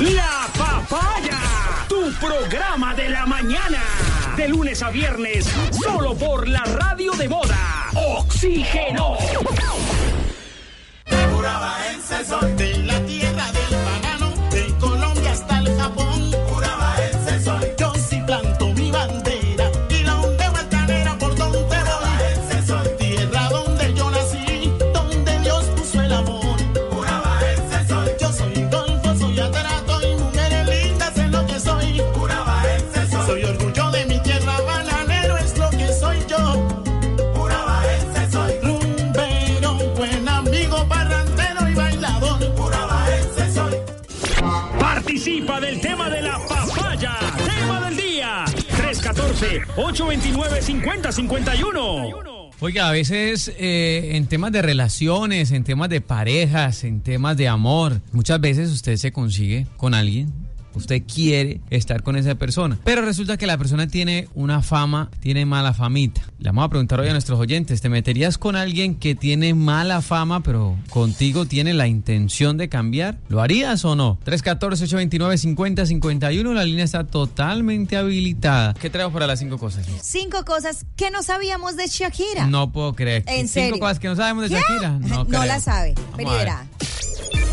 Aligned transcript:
La 0.00 0.48
Papaya, 0.56 1.38
tu 1.86 2.10
programa 2.18 2.94
de 2.94 3.10
la 3.10 3.26
mañana. 3.26 3.82
De 4.34 4.48
lunes 4.48 4.82
a 4.82 4.88
viernes, 4.88 5.46
solo 5.72 6.14
por 6.14 6.48
la 6.48 6.64
radio 6.64 7.12
de 7.12 7.28
moda. 7.28 7.90
Oxígeno. 7.94 9.18
314-829-5051. 49.40 52.30
Oiga, 52.62 52.88
a 52.88 52.92
veces 52.92 53.50
eh, 53.56 54.16
en 54.16 54.26
temas 54.26 54.52
de 54.52 54.60
relaciones, 54.60 55.50
en 55.50 55.64
temas 55.64 55.88
de 55.88 56.02
parejas, 56.02 56.84
en 56.84 57.00
temas 57.00 57.38
de 57.38 57.48
amor, 57.48 58.02
muchas 58.12 58.38
veces 58.38 58.70
usted 58.70 58.96
se 58.96 59.12
consigue 59.12 59.66
con 59.78 59.94
alguien. 59.94 60.30
Usted 60.74 61.02
quiere 61.12 61.60
estar 61.70 62.02
con 62.02 62.16
esa 62.16 62.34
persona, 62.36 62.78
pero 62.84 63.02
resulta 63.02 63.36
que 63.36 63.46
la 63.46 63.58
persona 63.58 63.86
tiene 63.88 64.28
una 64.34 64.62
fama, 64.62 65.10
tiene 65.20 65.44
mala 65.46 65.74
famita. 65.74 66.22
Le 66.38 66.50
vamos 66.50 66.66
a 66.66 66.68
preguntar 66.68 67.00
hoy 67.00 67.08
a 67.08 67.12
nuestros 67.12 67.38
oyentes, 67.38 67.80
¿te 67.80 67.88
meterías 67.88 68.38
con 68.38 68.56
alguien 68.56 68.94
que 68.94 69.14
tiene 69.14 69.54
mala 69.54 70.00
fama, 70.00 70.42
pero 70.42 70.76
contigo 70.88 71.44
tiene 71.46 71.74
la 71.74 71.86
intención 71.88 72.56
de 72.56 72.68
cambiar? 72.68 73.18
¿Lo 73.28 73.40
harías 73.42 73.84
o 73.84 73.94
no? 73.96 74.18
314-829-5051, 74.24 76.52
la 76.54 76.64
línea 76.64 76.84
está 76.84 77.04
totalmente 77.04 77.96
habilitada. 77.96 78.74
¿Qué 78.74 78.90
traemos 78.90 79.12
para 79.12 79.26
las 79.26 79.38
cinco 79.38 79.58
cosas? 79.58 79.86
Cinco 80.02 80.44
cosas 80.44 80.86
que 80.96 81.10
no 81.10 81.22
sabíamos 81.22 81.76
de 81.76 81.86
Shakira. 81.86 82.46
No 82.46 82.72
puedo 82.72 82.94
creer. 82.94 83.24
¿En 83.26 83.48
Cinco 83.48 83.66
serio? 83.66 83.78
cosas 83.80 83.98
que 83.98 84.08
no 84.08 84.16
sabemos 84.16 84.48
de 84.48 84.56
¿Qué? 84.56 84.60
Shakira. 84.60 84.98
No, 85.00 85.24
No 85.28 85.44
la 85.44 85.60
sabe. 85.60 85.94
Vamos 85.94 86.12
a 86.12 86.16
ver. 86.16 86.16
Primera. 86.16 86.66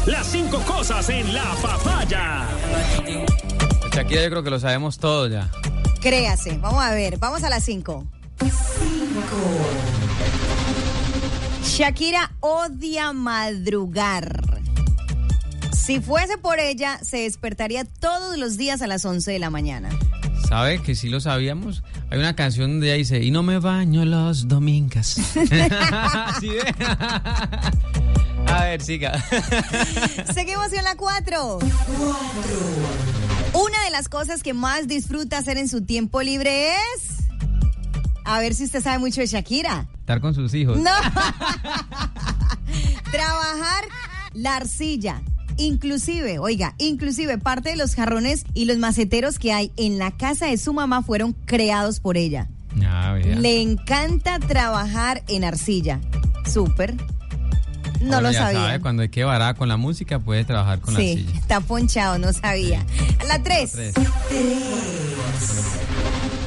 Las 0.08 0.28
cinco 0.28 0.62
cosas 0.62 1.10
en 1.10 1.34
la 1.34 1.54
papaya. 1.62 2.48
Shakira 3.94 4.24
yo 4.24 4.30
creo 4.30 4.44
que 4.44 4.50
lo 4.50 4.58
sabemos 4.58 5.00
todo 5.00 5.28
ya. 5.28 5.52
Créase. 6.02 6.58
Vamos 6.60 6.82
a 6.82 6.92
ver. 6.92 7.18
Vamos 7.18 7.44
a 7.44 7.50
las 7.50 7.66
cinco. 7.66 8.08
Shakira 11.66 12.32
odia 12.40 13.12
madrugar. 13.12 14.62
Si 15.74 16.00
fuese 16.00 16.38
por 16.38 16.60
ella, 16.60 17.00
se 17.04 17.18
despertaría 17.18 17.84
todos 17.84 18.38
los 18.38 18.56
días 18.56 18.82
a 18.82 18.88
las 18.88 19.04
11 19.04 19.30
de 19.30 19.40
la 19.40 19.50
mañana. 19.50 19.90
¿Sabe 20.48 20.82
que 20.82 20.96
sí 20.96 21.10
lo 21.10 21.20
sabíamos? 21.20 21.84
Hay 22.10 22.20
una 22.20 22.34
canción 22.34 22.72
donde 22.72 22.88
ella 22.88 22.96
dice, 22.96 23.22
y 23.22 23.32
no 23.32 23.44
me 23.44 23.60
baño 23.60 24.06
los 24.06 24.48
domingos. 24.48 25.18
A 28.48 28.64
ver, 28.66 28.82
siga. 28.82 29.14
Seguimos 30.34 30.70
con 30.70 30.84
la 30.84 30.96
4. 30.96 31.60
Una 33.54 33.84
de 33.86 33.92
las 33.92 34.10
cosas 34.10 34.44
que 34.44 34.54
más 34.54 34.88
disfruta 34.88 35.38
hacer 35.38 35.58
en 35.58 35.68
su 35.68 35.84
tiempo 35.86 36.22
libre 36.22 36.74
es. 36.76 37.18
A 38.24 38.40
ver 38.40 38.54
si 38.54 38.66
usted 38.66 38.84
sabe 38.84 39.00
mucho 39.00 39.22
de 39.22 39.28
Shakira. 39.28 39.88
Estar 40.00 40.20
con 40.22 40.34
sus 40.34 40.54
hijos. 40.54 40.78
No. 40.78 40.92
Trabajar 43.12 43.86
la 44.34 44.58
arcilla. 44.58 45.22
Inclusive, 45.58 46.38
oiga, 46.40 46.76
inclusive 46.78 47.38
parte 47.40 47.70
de 47.70 47.78
los 47.78 47.96
jarrones 47.96 48.46
y 48.54 48.66
los 48.66 48.78
maceteros 48.78 49.40
que 49.40 49.54
hay 49.54 49.72
en 49.76 49.98
la 49.98 50.12
casa 50.12 50.48
de 50.48 50.58
su 50.58 50.72
mamá 50.74 51.02
fueron 51.02 51.34
creados 51.34 52.00
por 52.00 52.16
ella. 52.16 52.48
Ah. 52.86 53.16
Le 53.18 53.62
encanta 53.62 54.40
trabajar 54.40 55.24
en 55.28 55.44
arcilla. 55.44 56.00
Súper. 56.46 56.96
No 58.02 58.16
Ahora 58.18 58.32
lo 58.32 58.38
sabía. 58.38 58.80
cuando 58.80 59.02
hay 59.04 59.10
que 59.10 59.24
varar 59.24 59.56
con 59.56 59.68
la 59.70 59.78
música, 59.78 60.20
puede 60.20 60.44
trabajar 60.46 60.80
con 60.80 60.96
sí, 60.96 61.16
la 61.16 61.22
silla. 61.32 61.40
está 61.40 61.60
ponchado, 61.62 62.18
no 62.20 62.32
sabía. 62.34 62.86
La 63.28 63.42
tres. 63.42 63.72
Tres. 63.72 63.94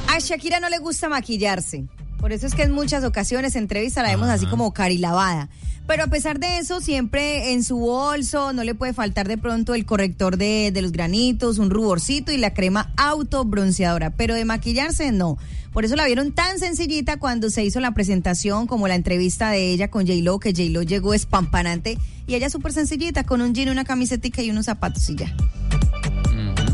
A 0.08 0.18
Shakira 0.18 0.60
no 0.60 0.68
le 0.68 0.78
gusta 0.78 1.08
maquillarse. 1.08 1.84
Por 2.20 2.32
eso 2.32 2.46
es 2.46 2.54
que 2.54 2.64
en 2.64 2.72
muchas 2.72 3.02
ocasiones 3.02 3.56
en 3.56 3.62
entrevista 3.62 4.02
la 4.02 4.10
vemos 4.10 4.28
así 4.28 4.46
como 4.46 4.72
carilavada. 4.74 5.48
Pero 5.86 6.04
a 6.04 6.06
pesar 6.06 6.38
de 6.38 6.58
eso, 6.58 6.80
siempre 6.80 7.52
en 7.52 7.64
su 7.64 7.78
bolso 7.78 8.52
no 8.52 8.62
le 8.62 8.74
puede 8.74 8.92
faltar 8.92 9.26
de 9.26 9.38
pronto 9.38 9.74
el 9.74 9.86
corrector 9.86 10.36
de, 10.36 10.70
de 10.70 10.82
los 10.82 10.92
granitos, 10.92 11.58
un 11.58 11.70
ruborcito 11.70 12.30
y 12.30 12.36
la 12.36 12.52
crema 12.52 12.92
autobronceadora. 12.96 14.10
Pero 14.10 14.34
de 14.34 14.44
maquillarse 14.44 15.12
no. 15.12 15.38
Por 15.72 15.84
eso 15.84 15.96
la 15.96 16.04
vieron 16.04 16.32
tan 16.32 16.58
sencillita 16.58 17.16
cuando 17.18 17.48
se 17.48 17.64
hizo 17.64 17.80
la 17.80 17.92
presentación, 17.92 18.66
como 18.66 18.86
la 18.86 18.96
entrevista 18.96 19.50
de 19.50 19.72
ella 19.72 19.90
con 19.90 20.06
J-Lo, 20.06 20.38
que 20.38 20.50
J-Lo 20.50 20.82
llegó 20.82 21.14
espampanante. 21.14 21.96
Y 22.26 22.34
ella 22.34 22.50
súper 22.50 22.72
sencillita, 22.72 23.24
con 23.24 23.40
un 23.40 23.54
jean, 23.54 23.70
una 23.70 23.84
camisetica 23.84 24.42
y 24.42 24.50
unos 24.50 24.66
zapatos 24.66 25.08
y 25.10 25.16
ya. 25.16 25.34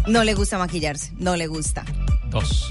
No 0.07 0.25
le 0.25 0.35
gusta 0.35 0.59
maquillarse, 0.59 1.13
no 1.19 1.37
le 1.37 1.47
gusta. 1.47 1.85
Dos. 2.31 2.71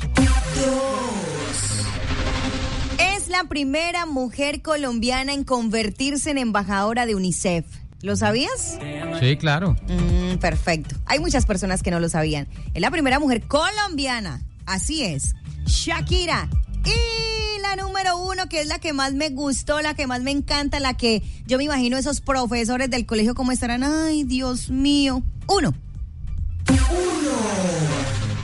La 3.37 3.49
primera 3.49 4.05
mujer 4.05 4.61
colombiana 4.61 5.33
en 5.33 5.43
convertirse 5.43 6.31
en 6.31 6.37
embajadora 6.37 7.05
de 7.05 7.15
UNICEF. 7.15 7.65
¿Lo 8.01 8.15
sabías? 8.15 8.79
Sí, 9.19 9.35
claro. 9.35 9.75
Mm, 9.89 10.37
perfecto. 10.37 10.95
Hay 11.05 11.19
muchas 11.19 11.45
personas 11.45 11.83
que 11.83 11.91
no 11.91 11.99
lo 11.99 12.07
sabían. 12.07 12.47
Es 12.73 12.79
la 12.79 12.91
primera 12.91 13.19
mujer 13.19 13.41
colombiana. 13.45 14.41
Así 14.65 15.03
es. 15.03 15.35
Shakira. 15.65 16.47
Y 16.85 17.59
la 17.61 17.75
número 17.75 18.17
uno, 18.19 18.47
que 18.47 18.61
es 18.61 18.67
la 18.67 18.79
que 18.79 18.93
más 18.93 19.11
me 19.11 19.31
gustó, 19.31 19.81
la 19.81 19.95
que 19.95 20.07
más 20.07 20.21
me 20.21 20.31
encanta, 20.31 20.79
la 20.79 20.93
que 20.93 21.21
yo 21.45 21.57
me 21.57 21.65
imagino 21.65 21.97
esos 21.97 22.21
profesores 22.21 22.89
del 22.89 23.05
colegio 23.05 23.35
cómo 23.35 23.51
estarán. 23.51 23.83
Ay, 23.83 24.23
Dios 24.23 24.69
mío. 24.69 25.23
Uno. 25.49 25.73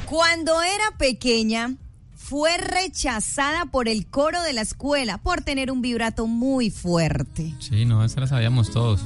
Cuando 0.05 0.61
era 0.61 0.97
pequeña, 0.97 1.77
fue 2.31 2.57
rechazada 2.57 3.65
por 3.65 3.89
el 3.89 4.07
coro 4.07 4.41
de 4.41 4.53
la 4.53 4.61
escuela 4.61 5.17
por 5.17 5.41
tener 5.41 5.69
un 5.69 5.81
vibrato 5.81 6.27
muy 6.27 6.69
fuerte. 6.69 7.53
Sí, 7.59 7.83
no, 7.83 8.05
esa 8.05 8.21
la 8.21 8.27
sabíamos 8.27 8.71
todos. 8.71 9.01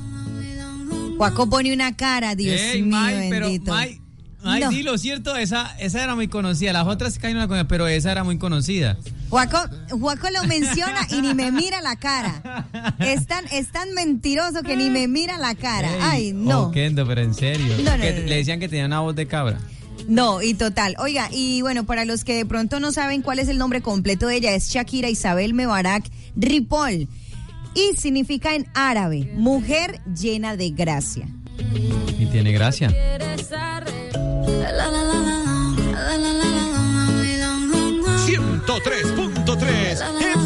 Juaco 1.17 1.49
pone 1.49 1.73
una 1.73 1.95
cara, 1.97 2.35
Dios 2.35 2.61
Ey, 2.61 2.83
mío, 2.83 2.91
May, 2.95 3.29
pero 3.31 3.47
bendito. 3.47 3.71
May, 3.71 3.99
May, 4.43 4.61
No. 4.61 4.69
sí, 4.69 4.83
lo 4.83 4.95
cierto, 4.99 5.35
esa, 5.37 5.75
esa 5.79 6.03
era 6.03 6.13
muy 6.13 6.27
conocida. 6.27 6.71
Las 6.71 6.85
otras 6.85 7.19
no 7.19 7.29
la 7.33 7.47
conocía, 7.47 7.67
pero 7.67 7.87
esa 7.87 8.11
era 8.11 8.23
muy 8.23 8.37
conocida. 8.37 8.95
Juaco, 9.31 9.57
Juaco 9.89 10.29
lo 10.29 10.43
menciona 10.43 11.07
y 11.09 11.19
ni 11.21 11.33
me 11.33 11.51
mira 11.51 11.81
la 11.81 11.95
cara. 11.95 12.67
Es 12.99 13.25
tan, 13.25 13.43
es 13.51 13.71
tan 13.71 13.91
mentiroso 13.95 14.61
que 14.61 14.77
ni 14.77 14.91
me 14.91 15.07
mira 15.07 15.39
la 15.39 15.55
cara. 15.55 15.91
Ey, 15.91 15.99
Ay, 16.27 16.33
no. 16.33 16.65
oh, 16.65 16.71
Kendo, 16.71 17.07
pero 17.07 17.21
en 17.21 17.33
serio. 17.33 17.75
No, 17.79 17.97
no, 17.97 18.03
Que 18.03 18.13
no, 18.13 18.19
no. 18.21 18.27
Le 18.27 18.35
decían 18.35 18.59
que 18.59 18.69
tenía 18.69 18.85
una 18.85 18.99
voz 18.99 19.15
de 19.15 19.25
cabra. 19.25 19.57
No, 20.07 20.41
y 20.41 20.53
total. 20.53 20.95
Oiga, 20.99 21.29
y 21.31 21.61
bueno, 21.61 21.85
para 21.85 22.05
los 22.05 22.23
que 22.23 22.35
de 22.35 22.45
pronto 22.45 22.79
no 22.79 22.91
saben 22.91 23.21
cuál 23.21 23.39
es 23.39 23.47
el 23.47 23.57
nombre 23.57 23.81
completo 23.81 24.27
de 24.27 24.37
ella, 24.37 24.53
es 24.53 24.69
Shakira 24.69 25.09
Isabel 25.09 25.53
Mebarak 25.53 26.05
Ripoll. 26.35 27.07
Y 27.73 27.97
significa 27.97 28.55
en 28.55 28.67
árabe, 28.73 29.31
mujer 29.35 29.99
llena 30.15 30.55
de 30.55 30.69
gracia. 30.69 31.27
Y 32.17 32.25
tiene 32.27 32.53
gracia. 32.53 32.89
103.3 38.25 40.44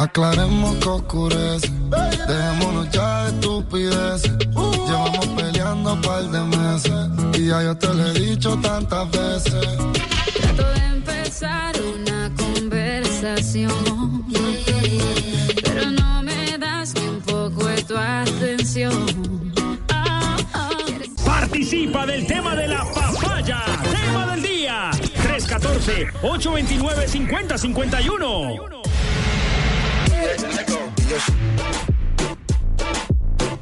Aclaremos 0.00 0.76
que 0.76 0.88
oscurece. 0.88 1.70
Dejémonos 2.26 2.88
ya 2.90 3.24
de 3.24 3.30
estupideces. 3.32 4.32
Llevamos 4.38 5.26
peleando 5.36 5.92
un 5.92 6.00
par 6.00 6.22
de 6.22 6.40
meses. 6.40 7.10
Y 7.38 7.48
ya 7.48 7.62
yo 7.62 7.76
te 7.76 7.92
lo 7.92 8.06
he 8.06 8.12
dicho 8.14 8.56
tantas 8.62 9.10
veces. 9.10 9.66
Trato 10.40 10.70
de 10.70 10.86
empezar 10.86 11.74
una 11.82 12.32
conversación, 12.34 14.24
pero 15.64 15.90
no 15.90 16.22
me 16.22 16.56
das 16.56 16.94
ni 16.94 17.06
un 17.06 17.20
poco 17.20 17.66
de 17.66 17.82
tu 17.82 17.94
atención. 17.94 19.52
Ah, 19.90 20.34
ah. 20.54 20.70
Participa 21.26 22.06
del 22.06 22.26
tema 22.26 22.56
de 22.56 22.68
la 22.68 22.86
papaya. 22.90 23.62
Tema 23.92 24.34
del 24.34 24.42
día. 24.44 24.90
314-829-5051. 26.22 28.79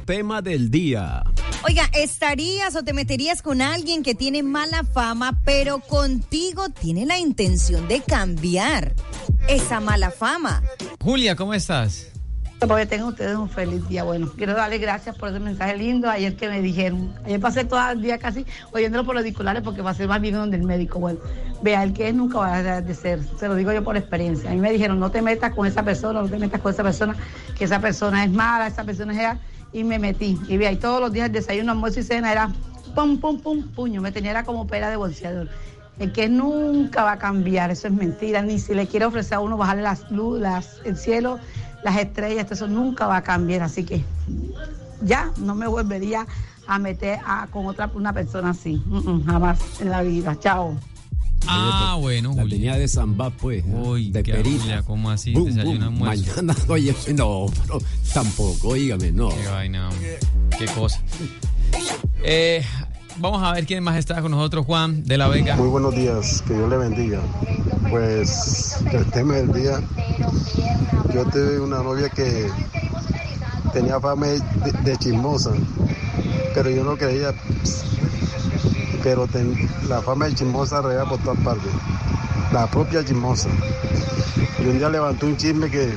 Tema 0.05 0.41
del 0.41 0.71
día. 0.71 1.23
Oiga, 1.63 1.89
¿estarías 1.93 2.75
o 2.75 2.83
te 2.83 2.93
meterías 2.93 3.41
con 3.41 3.61
alguien 3.61 4.01
que 4.01 4.15
tiene 4.15 4.43
mala 4.43 4.83
fama, 4.83 5.41
pero 5.45 5.79
contigo 5.79 6.69
tiene 6.69 7.05
la 7.05 7.19
intención 7.19 7.87
de 7.87 8.01
cambiar 8.01 8.95
esa 9.47 9.79
mala 9.79 10.09
fama? 10.09 10.63
Julia, 10.99 11.35
¿cómo 11.35 11.53
estás? 11.53 12.07
Porque 12.67 12.85
tengan 12.85 13.07
ustedes 13.07 13.37
un 13.37 13.49
feliz 13.49 13.87
día. 13.87 14.03
Bueno, 14.03 14.29
quiero 14.35 14.53
darle 14.53 14.79
gracias 14.79 15.15
por 15.15 15.29
ese 15.29 15.39
mensaje 15.39 15.77
lindo 15.77 16.09
ayer 16.09 16.35
que 16.35 16.49
me 16.49 16.61
dijeron. 16.61 17.13
Ayer 17.23 17.39
pasé 17.39 17.63
todo 17.63 17.79
el 17.89 18.01
día 18.01 18.17
casi 18.17 18.45
oyéndolo 18.73 19.05
por 19.05 19.15
los 19.15 19.21
auriculares 19.21 19.63
porque 19.63 19.81
va 19.81 19.91
a 19.91 19.93
ser 19.93 20.09
más 20.09 20.19
bien 20.19 20.35
donde 20.35 20.57
el 20.57 20.63
médico. 20.63 20.99
Bueno, 20.99 21.19
vea, 21.61 21.83
el 21.83 21.93
que 21.93 22.09
es 22.09 22.15
nunca 22.15 22.39
va 22.39 22.55
a 22.55 22.61
dejar 22.61 22.83
de 22.83 22.93
ser. 22.93 23.21
Se 23.39 23.47
lo 23.47 23.55
digo 23.55 23.71
yo 23.71 23.81
por 23.81 23.95
experiencia. 23.95 24.51
A 24.51 24.53
mí 24.53 24.59
me 24.59 24.73
dijeron, 24.73 24.99
no 24.99 25.09
te 25.09 25.21
metas 25.21 25.53
con 25.53 25.67
esa 25.67 25.83
persona, 25.83 26.21
no 26.21 26.27
te 26.27 26.37
metas 26.37 26.59
con 26.59 26.73
esa 26.73 26.83
persona, 26.83 27.15
que 27.57 27.63
esa 27.63 27.79
persona 27.79 28.25
es 28.25 28.31
mala, 28.31 28.67
esa 28.67 28.83
persona 28.83 29.13
es 29.13 29.19
ella. 29.19 29.39
Y 29.71 29.85
me 29.85 29.97
metí. 29.97 30.37
Y 30.49 30.57
vea, 30.57 30.73
y 30.73 30.75
todos 30.75 30.99
los 30.99 31.13
días 31.13 31.27
el 31.27 31.31
desayuno, 31.31 31.71
almuerzo 31.71 32.01
y 32.01 32.03
cena 32.03 32.29
era 32.29 32.51
pum, 32.93 33.19
pum, 33.19 33.39
pum, 33.39 33.63
puño. 33.69 34.01
Me 34.01 34.11
tenía 34.11 34.31
era 34.31 34.43
como 34.43 34.67
pera 34.67 34.89
de 34.89 34.97
bolseador. 34.97 35.47
El 35.97 36.11
que 36.11 36.27
nunca 36.27 37.03
va 37.03 37.13
a 37.13 37.19
cambiar, 37.19 37.71
eso 37.71 37.87
es 37.87 37.93
mentira. 37.93 38.41
Ni 38.41 38.59
si 38.59 38.73
le 38.73 38.85
quiere 38.87 39.05
ofrecer 39.05 39.35
a 39.35 39.39
uno 39.39 39.55
bajarle 39.55 39.83
las 39.83 40.09
luz, 40.11 40.39
las, 40.39 40.81
el 40.83 40.97
cielo, 40.97 41.39
las 41.83 41.97
estrellas, 41.97 42.51
eso 42.51 42.67
nunca 42.67 43.07
va 43.07 43.17
a 43.17 43.21
cambiar. 43.23 43.63
Así 43.63 43.83
que 43.83 44.03
ya 45.01 45.31
no 45.37 45.55
me 45.55 45.67
volvería 45.67 46.25
a 46.67 46.77
meter 46.79 47.19
a- 47.25 47.47
con 47.51 47.65
otra 47.65 47.89
una 47.93 48.13
persona 48.13 48.51
así. 48.51 48.81
Jamás 49.25 49.59
en 49.81 49.89
la 49.89 50.01
vida. 50.01 50.37
Chao. 50.39 50.77
Ah, 51.47 51.97
bueno, 51.99 52.33
La 52.35 52.43
Julia. 52.43 52.55
tenía 52.57 52.75
de 52.77 52.87
samba, 52.87 53.29
pues. 53.31 53.65
¿no? 53.65 53.81
Uy, 53.91 54.11
de 54.11 54.21
qué 54.21 54.33
perita. 54.33 54.59
Julia, 54.61 54.83
¿cómo 54.83 55.09
así? 55.09 55.33
Desayuno, 55.33 55.89
bum. 55.89 56.03
almuerzo. 56.03 56.31
Mañana, 56.43 56.55
oye, 56.67 56.95
no, 57.15 57.45
pero 57.65 57.79
tampoco, 58.13 58.67
oígame, 58.69 59.11
no. 59.11 59.29
Qué 59.29 59.47
vaina, 59.47 59.89
qué 60.59 60.65
cosa. 60.65 61.01
Eh, 62.23 62.63
vamos 63.19 63.43
a 63.43 63.53
ver 63.53 63.65
quién 63.65 63.83
más 63.83 63.97
está 63.97 64.21
con 64.21 64.31
nosotros, 64.31 64.65
Juan 64.65 65.03
de 65.03 65.17
la 65.17 65.27
Vega. 65.27 65.55
Muy 65.55 65.67
buenos 65.67 65.93
días, 65.95 66.43
que 66.47 66.53
Dios 66.53 66.69
le 66.69 66.77
bendiga. 66.77 67.19
Pues 67.89 68.77
el 68.91 69.05
tema 69.07 69.35
del 69.35 69.51
día, 69.51 69.81
yo 71.13 71.25
tuve 71.25 71.59
una 71.59 71.77
novia 71.83 72.09
que 72.09 72.49
tenía 73.73 73.99
fama 73.99 74.27
de, 74.27 74.41
de 74.83 74.97
chismosa, 74.97 75.51
pero 76.53 76.69
yo 76.69 76.83
no 76.83 76.97
creía, 76.97 77.33
pero 79.03 79.27
la 79.87 80.01
fama 80.01 80.27
de 80.27 80.35
chismosa 80.35 80.81
reía 80.81 81.05
por 81.05 81.19
todas 81.19 81.39
partes, 81.39 81.71
la 82.53 82.67
propia 82.67 83.03
chismosa. 83.03 83.49
Y 84.59 84.67
un 84.67 84.77
día 84.77 84.89
levantó 84.89 85.25
un 85.25 85.37
chisme 85.37 85.69
que, 85.69 85.93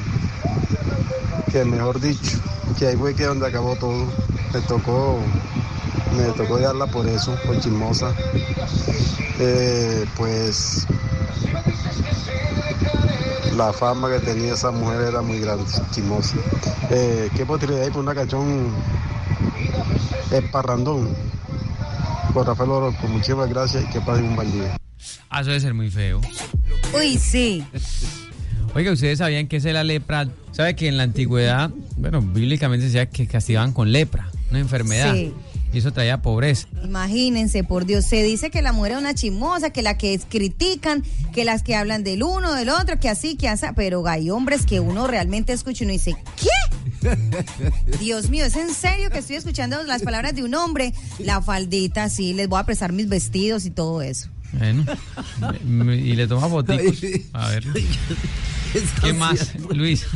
que 1.50 1.64
mejor 1.64 2.00
dicho, 2.00 2.38
que 2.78 2.88
ahí 2.88 2.96
fue 2.96 3.14
que 3.14 3.24
donde 3.24 3.46
acabó 3.46 3.76
todo. 3.76 4.06
Me 4.52 4.60
tocó, 4.62 5.18
me 6.12 6.24
tocó 6.32 6.58
dejarla 6.58 6.86
por 6.86 7.06
eso, 7.06 7.36
por 7.46 7.58
chismosa. 7.60 8.14
Eh, 9.38 10.04
pues 10.16 10.86
la 13.56 13.72
fama 13.72 14.10
que 14.10 14.20
tenía 14.20 14.54
esa 14.54 14.70
mujer 14.70 15.00
era 15.08 15.22
muy 15.22 15.40
grande, 15.40 15.64
chismosa. 15.90 16.36
Eh, 16.90 17.30
¿Qué 17.36 17.44
posibilidad 17.46 17.84
hay 17.84 17.90
por 17.90 18.00
una 18.00 18.14
canción 18.14 18.72
Esparrandón? 20.30 21.08
Por 22.32 22.46
Rafael 22.46 22.70
Orozco, 22.70 23.08
muchísimas 23.08 23.48
gracias 23.48 23.84
y 23.84 23.86
que 23.92 24.00
pasen 24.00 24.24
un 24.24 24.36
buen 24.36 24.50
día. 24.52 24.76
Ah, 25.28 25.40
eso 25.40 25.50
debe 25.50 25.60
ser 25.60 25.74
muy 25.74 25.90
feo. 25.90 26.20
Uy, 26.94 27.18
sí. 27.18 27.64
Oiga, 28.74 28.90
¿ustedes 28.90 29.18
sabían 29.18 29.48
que 29.48 29.56
es 29.56 29.64
la 29.64 29.84
lepra? 29.84 30.28
¿Sabe 30.52 30.74
que 30.74 30.88
en 30.88 30.96
la 30.96 31.02
antigüedad, 31.02 31.70
bueno, 31.96 32.22
bíblicamente 32.22 32.86
se 32.86 32.98
decía 32.98 33.10
que 33.10 33.26
castigaban 33.26 33.72
con 33.72 33.92
lepra, 33.92 34.30
una 34.50 34.60
enfermedad? 34.60 35.14
Sí. 35.14 35.34
Y 35.72 35.78
eso 35.78 35.92
traía 35.92 36.20
pobreza. 36.20 36.68
Imagínense, 36.84 37.64
por 37.64 37.86
Dios, 37.86 38.04
se 38.04 38.22
dice 38.22 38.50
que 38.50 38.60
la 38.60 38.72
mujer 38.72 38.92
es 38.92 38.98
una 38.98 39.14
chismosa, 39.14 39.70
que 39.70 39.82
la 39.82 39.96
que 39.96 40.18
critican, 40.28 41.02
que 41.32 41.44
las 41.44 41.62
que 41.62 41.74
hablan 41.74 42.04
del 42.04 42.22
uno, 42.22 42.52
del 42.52 42.68
otro, 42.68 43.00
que 43.00 43.08
así, 43.08 43.36
que 43.36 43.48
así, 43.48 43.66
pero 43.74 44.06
hay 44.06 44.28
hombres 44.30 44.66
que 44.66 44.80
uno 44.80 45.06
realmente 45.06 45.52
escucha 45.52 45.84
y 45.84 45.86
uno 45.86 45.92
dice, 45.92 46.14
¿qué? 46.36 46.48
Dios 48.00 48.28
mío, 48.28 48.44
¿es 48.44 48.56
en 48.56 48.72
serio 48.74 49.10
que 49.10 49.18
estoy 49.18 49.36
escuchando 49.36 49.82
las 49.84 50.02
palabras 50.02 50.34
de 50.34 50.42
un 50.42 50.54
hombre? 50.54 50.92
La 51.18 51.40
faldita, 51.40 52.08
sí, 52.10 52.34
les 52.34 52.48
voy 52.48 52.60
a 52.60 52.64
prestar 52.64 52.92
mis 52.92 53.08
vestidos 53.08 53.64
y 53.64 53.70
todo 53.70 54.02
eso. 54.02 54.28
Bueno, 54.58 55.94
y 55.94 56.14
le 56.14 56.26
toma 56.26 56.48
fotitos. 56.48 57.02
A 57.32 57.48
ver. 57.48 57.64
¿Qué 59.02 59.12
más, 59.14 59.54
Luis? 59.70 60.06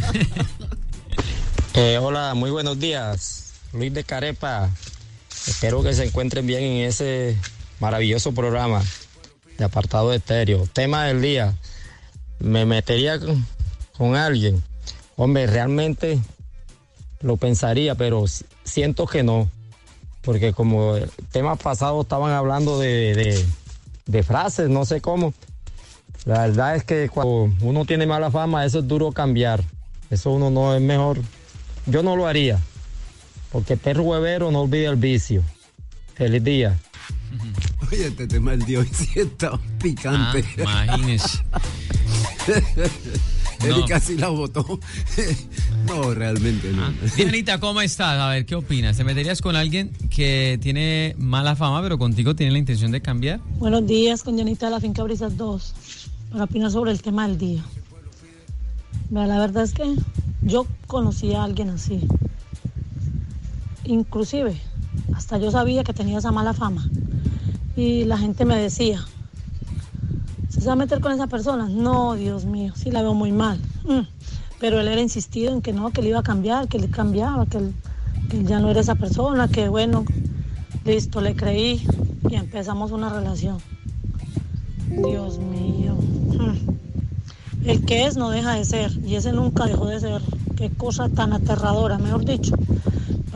Eh, 1.74 1.98
hola, 1.98 2.34
muy 2.34 2.50
buenos 2.50 2.78
días. 2.78 3.52
Luis 3.72 3.92
de 3.92 4.04
Carepa. 4.04 4.70
Espero 5.46 5.82
que 5.82 5.93
se 5.94 6.04
encuentren 6.04 6.46
bien 6.46 6.62
en 6.62 6.87
ese 6.88 7.37
maravilloso 7.81 8.32
programa 8.32 8.82
de 9.58 9.64
apartado 9.64 10.12
estéreo. 10.12 10.66
Tema 10.72 11.04
del 11.04 11.22
día. 11.22 11.54
Me 12.38 12.66
metería 12.66 13.19
con, 13.96 14.16
alguien. 14.16 14.62
Hombre, 15.16 15.46
realmente 15.46 16.19
lo 17.20 17.37
pensaría, 17.37 17.94
pero 17.94 18.26
si- 18.26 18.44
siento 18.64 19.06
que 19.06 19.22
no. 19.22 19.48
Porque 20.22 20.52
como 20.52 20.96
el 20.96 21.10
tema 21.31 21.56
pasado 21.56 22.02
estaban 22.02 22.32
hablando 22.32 22.78
de, 22.78 23.14
de- 23.14 23.46
de 24.06 24.22
frases, 24.22 24.69
no 24.69 24.84
sé 24.84 25.00
cómo. 25.00 25.32
La 26.25 26.42
verdad 26.42 26.76
es 26.76 26.84
que 26.84 27.08
cuando 27.08 27.50
uno 27.60 27.84
tiene 27.84 28.06
mala 28.06 28.31
fama, 28.31 28.64
eso 28.64 28.81
es 28.81 28.88
duro 28.88 29.12
cambiar. 29.12 29.62
Eso 30.10 30.31
uno 30.32 30.50
no 30.50 30.75
es 30.75 30.82
mejor. 30.82 31.19
Yo 31.87 32.02
no 32.02 32.16
lo 32.16 32.26
haría. 32.26 32.60
Porque 33.56 33.78
perro 33.78 34.02
huevero 34.02 34.50
no 34.50 34.60
olvida 34.60 34.90
el 34.90 34.96
vicio. 34.96 35.42
Feliz 36.14 36.44
día. 36.44 36.78
Oye, 37.90 38.08
este 38.08 38.26
tema 38.26 38.50
del 38.50 38.66
día 38.66 38.80
hoy 38.80 38.90
sí 38.92 39.08
está 39.14 39.52
Ah, 39.54 39.60
picante. 39.82 40.44
imagínese. 40.58 41.38
Él 43.64 43.70
No. 43.80 43.86
casi 43.86 44.18
la 44.18 44.28
votó. 44.28 44.78
no, 45.88 46.12
realmente 46.12 46.70
no. 46.70 46.84
Ah. 46.84 46.92
Dianita, 47.16 47.58
¿cómo 47.58 47.80
estás? 47.80 48.20
A 48.20 48.28
ver, 48.28 48.44
¿qué 48.44 48.56
opinas? 48.56 48.98
¿Te 48.98 49.04
meterías 49.04 49.40
con 49.40 49.56
alguien 49.56 49.90
que 50.10 50.58
tiene 50.60 51.14
mala 51.16 51.56
fama, 51.56 51.80
pero 51.80 51.96
contigo 51.96 52.36
tiene 52.36 52.52
la 52.52 52.58
intención 52.58 52.90
de 52.92 53.00
cambiar? 53.00 53.40
Buenos 53.58 53.86
días, 53.86 54.22
con 54.22 54.36
Janita 54.36 54.66
de 54.66 54.72
la 54.72 54.80
Finca 54.80 55.02
Brisas 55.02 55.34
2, 55.38 55.74
para 56.30 56.44
opinar 56.44 56.70
sobre 56.70 56.90
el 56.92 57.00
tema 57.00 57.26
del 57.26 57.38
día. 57.38 57.64
La 59.10 59.38
verdad 59.38 59.64
es 59.64 59.72
que 59.72 59.94
yo 60.42 60.66
conocí 60.86 61.32
a 61.32 61.42
alguien 61.44 61.70
así. 61.70 62.06
Inclusive, 63.86 64.60
hasta 65.14 65.38
yo 65.38 65.50
sabía 65.50 65.84
que 65.84 65.92
tenía 65.92 66.18
esa 66.18 66.32
mala 66.32 66.52
fama. 66.52 66.88
Y 67.76 68.04
la 68.04 68.18
gente 68.18 68.44
me 68.44 68.56
decía, 68.56 69.04
¿se 70.49 70.64
va 70.66 70.72
a 70.72 70.76
meter 70.76 71.00
con 71.00 71.12
esa 71.12 71.26
persona? 71.26 71.68
No, 71.68 72.14
Dios 72.14 72.44
mío, 72.44 72.72
sí 72.75 72.90
la 72.90 73.02
veo 73.02 73.14
muy 73.14 73.32
mal. 73.32 73.58
Mm. 73.84 74.06
Pero 74.58 74.80
él 74.80 74.88
era 74.88 75.00
insistido 75.00 75.52
en 75.52 75.62
que 75.62 75.72
no, 75.72 75.90
que 75.90 76.00
él 76.00 76.08
iba 76.08 76.20
a 76.20 76.22
cambiar, 76.22 76.68
que 76.68 76.78
él 76.78 76.90
cambiaba, 76.90 77.46
que 77.46 77.58
él, 77.58 77.75
que 78.30 78.42
ya 78.44 78.58
no 78.58 78.70
era 78.70 78.80
esa 78.80 78.94
persona, 78.94 79.49
que 79.49 79.68
bueno, 79.68 80.04
listo, 80.84 81.20
le 81.20 81.37
creí 81.37 81.87
y 82.28 82.34
empezamos 82.34 82.90
una 82.90 83.11
relación. 83.11 83.58
Dios 84.88 85.38
mío. 85.38 85.94
Mm. 85.94 87.68
El 87.68 87.84
que 87.84 88.06
es 88.06 88.16
no 88.16 88.30
deja 88.30 88.54
de 88.54 88.64
ser 88.64 88.92
y 89.04 89.16
ese 89.16 89.32
nunca 89.32 89.66
dejó 89.66 89.87
de 89.87 90.00
ser. 90.00 90.22
Qué 90.56 90.70
cosa 90.70 91.08
tan 91.08 91.32
aterradora, 91.32 91.99
mejor 91.99 92.25
dicho. 92.25 92.54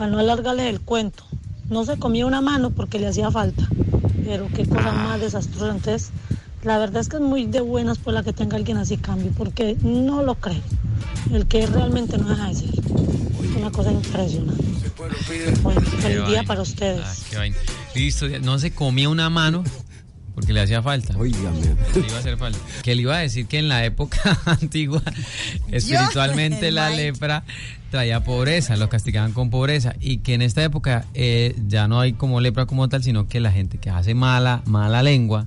Para 0.01 0.13
no 0.13 0.17
alargarles 0.17 0.65
el 0.65 0.81
cuento. 0.81 1.23
No 1.69 1.85
se 1.85 1.99
comía 1.99 2.25
una 2.25 2.41
mano 2.41 2.71
porque 2.71 2.97
le 2.97 3.05
hacía 3.05 3.29
falta. 3.29 3.69
Pero 4.25 4.47
qué 4.55 4.65
cosa 4.65 4.91
más 4.93 5.21
desastrosa. 5.21 5.75
Entonces, 5.75 6.09
la 6.63 6.79
verdad 6.79 7.01
es 7.01 7.07
que 7.07 7.17
es 7.17 7.21
muy 7.21 7.45
de 7.45 7.61
buenas 7.61 7.99
por 7.99 8.15
la 8.15 8.23
que 8.23 8.33
tenga 8.33 8.57
alguien 8.57 8.77
así 8.77 8.97
cambio, 8.97 9.31
porque 9.37 9.77
no 9.83 10.23
lo 10.23 10.33
creo. 10.33 10.63
El 11.31 11.45
que 11.45 11.67
realmente 11.67 12.17
no 12.17 12.29
deja 12.29 12.47
de 12.47 12.55
ser. 12.55 12.69
Es 12.69 13.55
una 13.55 13.69
cosa 13.69 13.91
impresionante. 13.91 14.63
Bueno, 15.61 15.81
feliz 15.81 16.27
día 16.29 16.41
para 16.47 16.63
ustedes. 16.63 17.05
Ah. 17.37 17.43
Listo, 17.93 18.27
no 18.41 18.57
se 18.57 18.73
comía 18.73 19.07
una 19.07 19.29
mano 19.29 19.63
porque 20.41 20.53
le 20.53 20.61
hacía 20.61 20.81
falta. 20.81 21.15
Óigame. 21.17 21.59
Le 21.93 22.07
iba 22.07 22.15
a 22.15 22.19
hacer 22.19 22.35
falta. 22.35 22.57
Que 22.81 22.95
le 22.95 23.03
iba 23.03 23.15
a 23.15 23.19
decir 23.19 23.45
que 23.45 23.59
en 23.59 23.67
la 23.67 23.85
época 23.85 24.39
antigua, 24.45 25.03
espiritualmente 25.71 26.71
la 26.71 26.89
Mike. 26.89 27.03
lepra 27.03 27.43
traía 27.91 28.23
pobreza, 28.23 28.75
los 28.75 28.89
castigaban 28.89 29.33
con 29.33 29.51
pobreza. 29.51 29.93
Y 29.99 30.17
que 30.17 30.33
en 30.33 30.41
esta 30.41 30.63
época 30.63 31.05
eh, 31.13 31.55
ya 31.67 31.87
no 31.87 31.99
hay 31.99 32.13
como 32.13 32.41
lepra 32.41 32.65
como 32.65 32.89
tal, 32.89 33.03
sino 33.03 33.27
que 33.27 33.39
la 33.39 33.51
gente 33.51 33.77
que 33.77 33.91
hace 33.91 34.15
mala, 34.15 34.63
mala 34.65 35.03
lengua, 35.03 35.45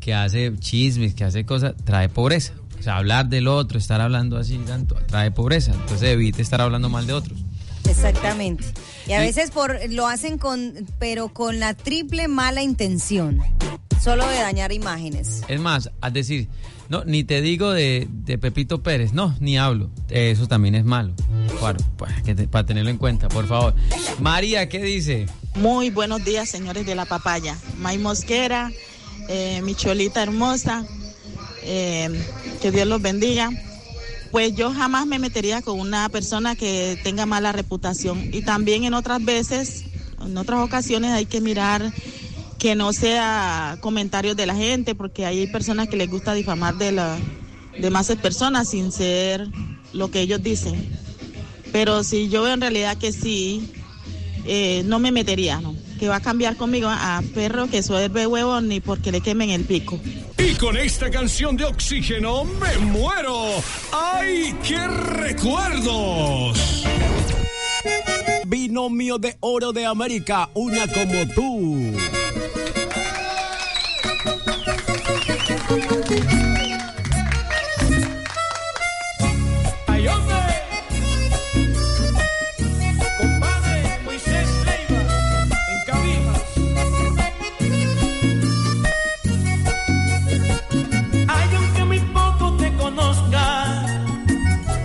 que 0.00 0.12
hace 0.12 0.52
chismes, 0.58 1.14
que 1.14 1.24
hace 1.24 1.46
cosas, 1.46 1.72
trae 1.84 2.10
pobreza. 2.10 2.52
O 2.78 2.82
sea, 2.82 2.98
hablar 2.98 3.30
del 3.30 3.48
otro, 3.48 3.78
estar 3.78 4.02
hablando 4.02 4.36
así 4.36 4.58
tanto, 4.58 4.96
trae 5.06 5.30
pobreza. 5.30 5.72
Entonces 5.72 6.10
evite 6.10 6.42
estar 6.42 6.60
hablando 6.60 6.90
mal 6.90 7.06
de 7.06 7.14
otros. 7.14 7.38
Exactamente. 7.88 8.64
Y 9.06 9.12
a 9.12 9.20
veces 9.20 9.50
por 9.50 9.78
lo 9.88 10.06
hacen 10.06 10.36
con, 10.36 10.74
pero 10.98 11.28
con 11.28 11.58
la 11.58 11.72
triple 11.72 12.28
mala 12.28 12.62
intención. 12.62 13.40
Solo 14.02 14.26
de 14.28 14.36
dañar 14.36 14.72
imágenes. 14.72 15.42
Es 15.48 15.60
más, 15.60 15.90
al 16.00 16.12
decir, 16.12 16.48
no, 16.88 17.04
ni 17.04 17.24
te 17.24 17.40
digo 17.40 17.72
de, 17.72 18.06
de 18.10 18.38
Pepito 18.38 18.82
Pérez, 18.82 19.12
no, 19.12 19.34
ni 19.40 19.58
hablo. 19.58 19.90
Eso 20.10 20.46
también 20.46 20.74
es 20.76 20.84
malo. 20.84 21.12
Claro, 21.58 21.78
para, 21.96 22.22
que 22.22 22.34
te- 22.34 22.46
para 22.46 22.64
tenerlo 22.66 22.90
en 22.90 22.98
cuenta, 22.98 23.28
por 23.28 23.46
favor. 23.48 23.74
María, 24.20 24.68
¿qué 24.68 24.80
dice? 24.82 25.26
Muy 25.56 25.90
buenos 25.90 26.24
días, 26.24 26.48
señores 26.48 26.86
de 26.86 26.94
la 26.94 27.04
papaya. 27.06 27.56
May 27.78 27.98
Mosquera, 27.98 28.70
eh, 29.28 29.60
mi 29.64 29.74
cholita 29.74 30.22
hermosa, 30.22 30.84
eh, 31.64 32.08
que 32.62 32.70
Dios 32.70 32.86
los 32.86 33.02
bendiga. 33.02 33.50
Pues 34.30 34.54
yo 34.54 34.72
jamás 34.72 35.06
me 35.06 35.18
metería 35.18 35.62
con 35.62 35.80
una 35.80 36.08
persona 36.10 36.54
que 36.54 36.98
tenga 37.02 37.26
mala 37.26 37.50
reputación. 37.52 38.28
Y 38.32 38.42
también 38.42 38.84
en 38.84 38.94
otras 38.94 39.24
veces, 39.24 39.84
en 40.24 40.36
otras 40.36 40.60
ocasiones 40.60 41.10
hay 41.12 41.26
que 41.26 41.40
mirar 41.40 41.92
que 42.58 42.74
no 42.74 42.92
sea 42.92 43.78
comentarios 43.80 44.36
de 44.36 44.46
la 44.46 44.54
gente, 44.54 44.94
porque 44.94 45.26
hay 45.26 45.46
personas 45.46 45.88
que 45.88 45.96
les 45.96 46.10
gusta 46.10 46.34
difamar 46.34 46.76
de 46.76 46.92
la 46.92 47.18
de 47.78 47.90
más 47.90 48.08
personas 48.16 48.68
sin 48.68 48.90
ser 48.92 49.46
lo 49.92 50.10
que 50.10 50.20
ellos 50.20 50.42
dicen. 50.42 50.74
Pero 51.72 52.04
si 52.04 52.28
yo 52.28 52.42
veo 52.42 52.54
en 52.54 52.60
realidad 52.60 52.96
que 52.96 53.12
sí, 53.12 53.70
eh, 54.46 54.82
no 54.86 54.98
me 54.98 55.12
metería, 55.12 55.60
¿no? 55.60 55.74
Que 55.98 56.08
va 56.08 56.16
a 56.16 56.20
cambiar 56.20 56.56
conmigo 56.56 56.88
a 56.88 57.22
perro 57.34 57.68
que 57.68 57.82
suelve 57.82 58.26
huevos 58.26 58.62
ni 58.62 58.80
porque 58.80 59.12
le 59.12 59.20
quemen 59.20 59.50
el 59.50 59.64
pico. 59.64 59.98
Y 60.38 60.54
con 60.54 60.76
esta 60.76 61.10
canción 61.10 61.56
de 61.56 61.64
oxígeno 61.64 62.44
me 62.44 62.78
muero. 62.78 63.62
¡Ay, 63.92 64.54
qué 64.62 64.86
recuerdos! 64.86 66.84
Binomio 68.46 69.18
de 69.18 69.36
oro 69.40 69.72
de 69.72 69.86
América, 69.86 70.48
una 70.54 70.86
como 70.86 71.26
tú. 71.34 71.85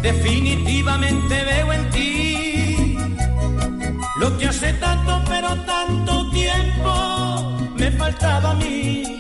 Definitivamente 0.02 1.44
veo 1.44 1.74
en 1.74 1.90
ti 1.90 2.98
lo 4.20 4.38
que 4.38 4.48
hace 4.48 4.74
tanto, 4.74 5.24
pero 5.28 5.56
tanto 5.64 6.30
tiempo 6.32 7.72
me 7.76 7.92
faltaba 7.92 8.52
a 8.52 8.56
mí. 8.56 9.11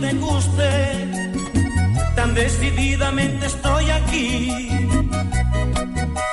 Te 0.00 0.12
guste, 0.14 0.70
tan 2.14 2.34
decididamente 2.34 3.46
estoy 3.46 3.90
aquí. 3.90 4.68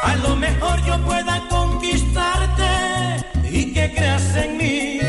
A 0.04 0.16
lo 0.18 0.36
mejor 0.36 0.84
yo 0.86 0.98
pueda 1.06 1.42
conquistarte 1.50 2.72
y 3.52 3.74
que 3.74 3.94
creas 3.94 4.36
en 4.36 4.58
mí. 4.58 5.00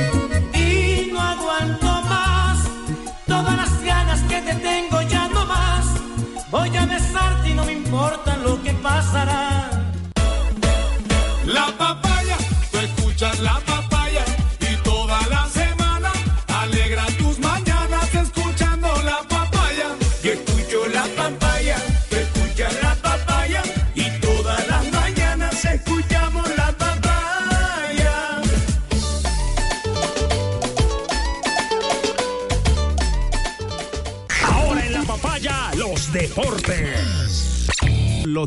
Y 0.54 1.10
no 1.12 1.20
aguanto 1.20 1.86
más 1.86 2.58
todas 3.26 3.56
las 3.56 3.82
ganas 3.82 4.20
que 4.22 4.40
te 4.40 4.54
tengo 4.54 5.02
ya 5.02 5.28
no 5.28 5.44
más. 5.46 5.86
Voy 6.50 6.76
a 6.76 6.86
besarte 6.86 7.50
y 7.50 7.54
no 7.54 7.64
me 7.64 7.72
importa 7.72 8.36
lo 8.38 8.62
que 8.62 8.72
pasará. 8.74 9.70
La 11.44 11.66
papaya, 11.78 12.36
tú 12.70 12.78
escuchas 12.78 13.38
la 13.40 13.54
papaya 13.54 13.75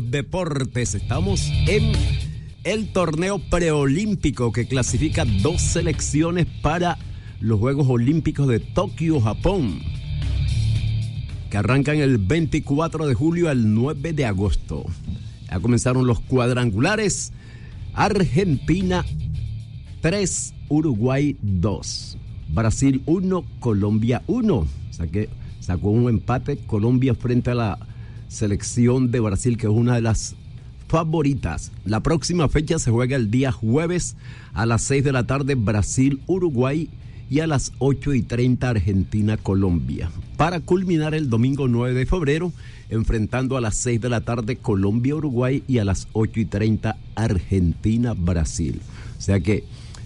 Deportes, 0.00 0.94
estamos 0.94 1.50
en 1.66 1.92
el 2.64 2.92
torneo 2.92 3.38
preolímpico 3.38 4.52
que 4.52 4.66
clasifica 4.66 5.24
dos 5.24 5.60
selecciones 5.60 6.46
para 6.62 6.98
los 7.40 7.58
Juegos 7.58 7.88
Olímpicos 7.88 8.48
de 8.48 8.60
Tokio, 8.60 9.20
Japón, 9.20 9.80
que 11.50 11.56
arrancan 11.56 11.98
el 11.98 12.18
24 12.18 13.06
de 13.06 13.14
julio 13.14 13.48
al 13.48 13.74
9 13.74 14.12
de 14.12 14.26
agosto. 14.26 14.84
Ya 15.50 15.60
comenzaron 15.60 16.06
los 16.06 16.20
cuadrangulares. 16.20 17.32
Argentina 17.94 19.04
3, 20.00 20.54
Uruguay 20.68 21.36
2. 21.42 22.18
Brasil 22.48 23.02
1, 23.06 23.44
Colombia 23.58 24.22
1. 24.26 24.54
O 24.54 24.66
sea 24.90 25.06
que 25.06 25.28
sacó 25.60 25.90
un 25.90 26.08
empate 26.08 26.58
Colombia 26.58 27.14
frente 27.14 27.50
a 27.50 27.54
la 27.54 27.89
selección 28.30 29.10
de 29.10 29.20
Brasil, 29.20 29.58
que 29.58 29.66
es 29.66 29.72
una 29.72 29.96
de 29.96 30.00
las 30.00 30.34
favoritas. 30.88 31.72
La 31.84 32.00
próxima 32.00 32.48
fecha 32.48 32.78
se 32.78 32.90
juega 32.90 33.16
el 33.16 33.30
día 33.30 33.52
jueves 33.52 34.16
a 34.54 34.64
las 34.64 34.82
6 34.82 35.04
de 35.04 35.12
la 35.12 35.26
tarde, 35.26 35.56
Brasil, 35.56 36.20
Uruguay 36.26 36.88
y 37.28 37.40
a 37.40 37.46
las 37.46 37.72
8 37.78 38.14
y 38.14 38.22
30 38.22 38.70
Argentina, 38.70 39.36
Colombia. 39.36 40.10
Para 40.36 40.60
culminar 40.60 41.14
el 41.14 41.28
domingo 41.28 41.68
9 41.68 41.94
de 41.94 42.06
febrero, 42.06 42.52
enfrentando 42.88 43.56
a 43.56 43.60
las 43.60 43.76
6 43.76 44.00
de 44.00 44.08
la 44.08 44.22
tarde 44.22 44.56
Colombia, 44.56 45.14
Uruguay 45.16 45.62
y 45.68 45.78
a 45.78 45.84
las 45.84 46.08
8 46.12 46.40
y 46.40 46.44
30 46.46 46.96
Argentina, 47.14 48.14
Brasil. 48.14 48.80
O 49.18 49.20
sea 49.20 49.38
que 49.40 49.64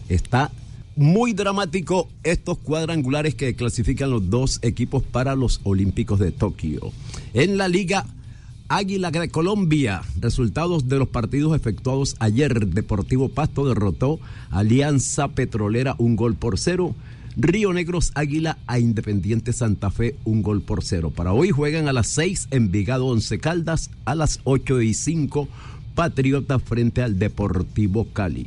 está 0.09 0.51
muy 0.97 1.33
dramático 1.33 2.09
estos 2.23 2.59
cuadrangulares 2.59 3.35
que 3.35 3.55
clasifican 3.55 4.11
los 4.11 4.31
dos 4.31 4.59
equipos 4.63 5.03
para 5.03 5.35
los 5.35 5.61
Olímpicos 5.65 6.19
de 6.19 6.33
Tokio. 6.33 6.93
En 7.33 7.59
la 7.59 7.69
Liga 7.69 8.07
Águila 8.69 9.11
de 9.11 9.29
Colombia, 9.29 10.03
resultados 10.21 10.89
de 10.89 10.99
los 10.99 11.09
partidos 11.09 11.55
efectuados 11.55 12.17
ayer. 12.19 12.67
Deportivo 12.69 13.29
Pasto 13.29 13.69
derrotó 13.69 14.21
Alianza 14.51 15.29
Petrolera 15.29 15.95
un 15.99 16.17
gol 16.17 16.35
por 16.35 16.59
cero. 16.59 16.95
Río 17.37 17.73
Negros 17.73 18.13
Águila 18.15 18.59
a 18.67 18.79
Independiente 18.79 19.53
Santa 19.53 19.91
Fe 19.91 20.17
un 20.25 20.43
gol 20.43 20.63
por 20.63 20.83
cero. 20.83 21.11
Para 21.11 21.33
hoy 21.33 21.51
juegan 21.51 21.89
a 21.89 21.93
las 21.93 22.07
6 22.09 22.49
Envigado 22.53 23.07
Once 23.07 23.39
Caldas, 23.39 23.91
a 24.05 24.15
las 24.15 24.41
8 24.45 24.81
y 24.83 24.95
5 24.95 25.49
Patriota 25.95 26.59
frente 26.59 27.03
al 27.03 27.19
Deportivo 27.19 28.07
Cali. 28.13 28.47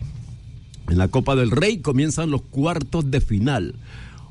En 0.89 0.97
la 0.97 1.09
Copa 1.09 1.35
del 1.35 1.51
Rey 1.51 1.79
comienzan 1.79 2.31
los 2.31 2.41
cuartos 2.41 3.11
de 3.11 3.19
final. 3.19 3.75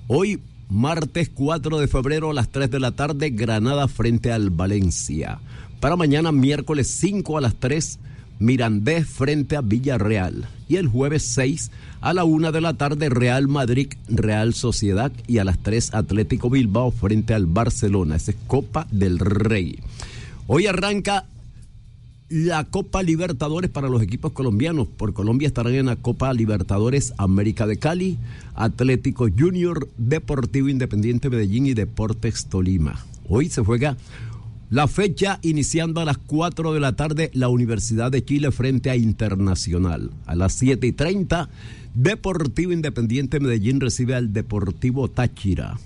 Hoy, 0.08 0.40
martes 0.70 1.30
4 1.34 1.78
de 1.78 1.86
febrero 1.86 2.30
a 2.30 2.34
las 2.34 2.48
3 2.48 2.70
de 2.70 2.80
la 2.80 2.92
tarde, 2.92 3.30
Granada 3.30 3.88
frente 3.88 4.32
al 4.32 4.50
Valencia. 4.50 5.38
Para 5.80 5.96
mañana, 5.96 6.32
miércoles 6.32 6.88
5 6.98 7.36
a 7.36 7.40
las 7.42 7.56
3, 7.56 7.98
Mirandés 8.38 9.06
frente 9.06 9.56
a 9.56 9.60
Villarreal. 9.60 10.48
Y 10.68 10.76
el 10.76 10.88
jueves 10.88 11.24
6 11.24 11.70
a 12.00 12.14
la 12.14 12.24
1 12.24 12.52
de 12.52 12.60
la 12.62 12.74
tarde, 12.74 13.10
Real 13.10 13.48
Madrid, 13.48 13.92
Real 14.08 14.54
Sociedad. 14.54 15.12
Y 15.26 15.38
a 15.38 15.44
las 15.44 15.58
3, 15.58 15.94
Atlético 15.94 16.48
Bilbao 16.48 16.90
frente 16.90 17.34
al 17.34 17.44
Barcelona. 17.44 18.16
Esa 18.16 18.30
es 18.30 18.36
Copa 18.46 18.86
del 18.90 19.18
Rey. 19.18 19.78
Hoy 20.46 20.66
arranca 20.66 21.26
la 22.28 22.64
Copa 22.64 23.02
Libertadores 23.02 23.70
para 23.70 23.88
los 23.88 24.02
equipos 24.02 24.32
colombianos. 24.32 24.88
Por 24.88 25.12
Colombia 25.12 25.46
estarán 25.46 25.74
en 25.74 25.86
la 25.86 25.96
Copa 25.96 26.32
Libertadores 26.32 27.14
América 27.18 27.66
de 27.66 27.78
Cali, 27.78 28.18
Atlético 28.54 29.28
Junior, 29.36 29.88
Deportivo 29.96 30.68
Independiente 30.68 31.30
Medellín 31.30 31.66
y 31.66 31.74
Deportes 31.74 32.46
Tolima. 32.46 33.04
Hoy 33.28 33.48
se 33.48 33.62
juega 33.62 33.96
la 34.70 34.88
fecha 34.88 35.38
iniciando 35.42 36.00
a 36.00 36.04
las 36.04 36.18
4 36.18 36.72
de 36.72 36.80
la 36.80 36.96
tarde 36.96 37.30
la 37.32 37.48
Universidad 37.48 38.10
de 38.10 38.24
Chile 38.24 38.50
frente 38.50 38.90
a 38.90 38.96
Internacional. 38.96 40.10
A 40.26 40.34
las 40.34 40.54
7 40.54 40.84
y 40.84 40.92
30, 40.92 41.48
Deportivo 41.94 42.72
Independiente 42.72 43.38
Medellín 43.38 43.80
recibe 43.80 44.16
al 44.16 44.32
Deportivo 44.32 45.08
Táchira. 45.08 45.78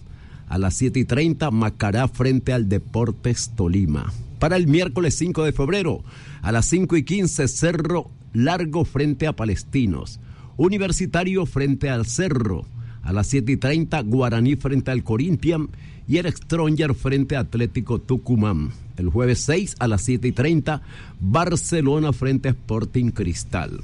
A 0.50 0.58
las 0.58 0.74
7 0.74 0.98
y 0.98 1.04
30, 1.04 1.52
Macará 1.52 2.08
frente 2.08 2.52
al 2.52 2.68
Deportes 2.68 3.52
Tolima. 3.54 4.12
Para 4.40 4.56
el 4.56 4.66
miércoles 4.66 5.14
5 5.14 5.44
de 5.44 5.52
febrero, 5.52 6.02
a 6.42 6.50
las 6.50 6.66
5 6.66 6.96
y 6.96 7.04
15, 7.04 7.46
Cerro 7.46 8.10
Largo 8.32 8.84
frente 8.84 9.28
a 9.28 9.32
Palestinos. 9.32 10.18
Universitario 10.56 11.46
frente 11.46 11.88
al 11.88 12.04
Cerro. 12.04 12.64
A 13.04 13.12
las 13.12 13.28
7 13.28 13.52
y 13.52 13.56
30, 13.58 14.00
Guaraní 14.02 14.56
frente 14.56 14.90
al 14.90 15.04
Corinthians 15.04 15.68
y 16.08 16.16
el 16.16 16.26
Stronger 16.32 16.94
frente 16.94 17.36
a 17.36 17.40
Atlético 17.40 18.00
Tucumán. 18.00 18.72
El 18.96 19.08
jueves 19.08 19.38
6 19.42 19.76
a 19.78 19.86
las 19.86 20.02
7 20.02 20.26
y 20.26 20.32
30, 20.32 20.82
Barcelona 21.20 22.12
frente 22.12 22.48
a 22.48 22.52
Sporting 22.52 23.12
Cristal. 23.12 23.80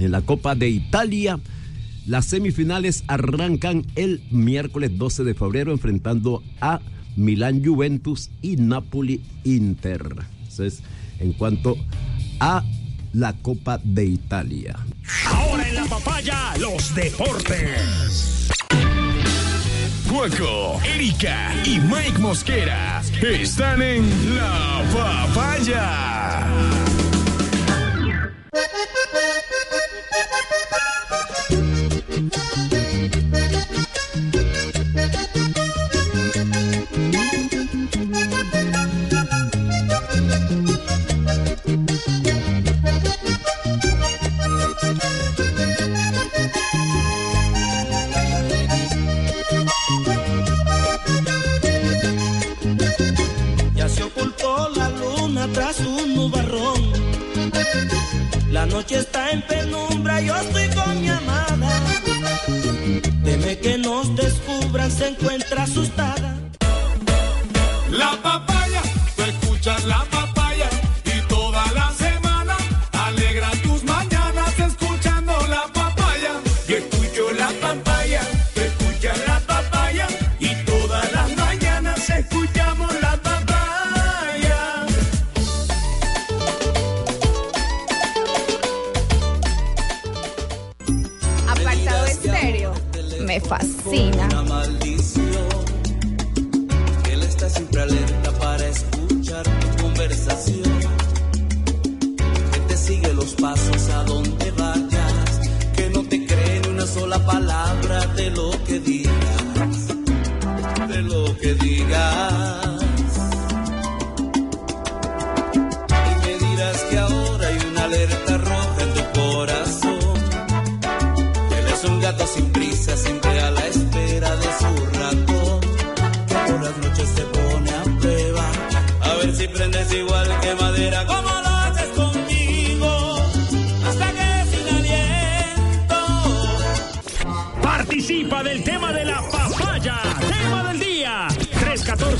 En 0.00 0.10
la 0.10 0.22
Copa 0.22 0.56
de 0.56 0.68
Italia, 0.68 1.38
Las 2.06 2.26
semifinales 2.26 3.04
arrancan 3.06 3.86
el 3.94 4.22
miércoles 4.30 4.96
12 4.96 5.24
de 5.24 5.34
febrero 5.34 5.72
enfrentando 5.72 6.42
a 6.60 6.80
Milán 7.16 7.64
Juventus 7.64 8.30
y 8.42 8.56
Napoli 8.56 9.22
Inter. 9.44 10.02
Entonces, 10.38 10.82
en 11.18 11.32
cuanto 11.32 11.76
a 12.40 12.64
la 13.12 13.32
Copa 13.34 13.78
de 13.82 14.04
Italia. 14.04 14.76
Ahora 15.26 15.68
en 15.68 15.74
la 15.74 15.84
papaya, 15.84 16.56
los 16.58 16.94
deportes. 16.94 18.48
Juaco, 20.08 20.80
Erika 20.84 21.52
y 21.64 21.78
Mike 21.78 22.18
Mosquera 22.18 23.00
están 23.22 23.80
en 23.80 24.34
La 24.34 24.82
Papaya. 24.92 26.46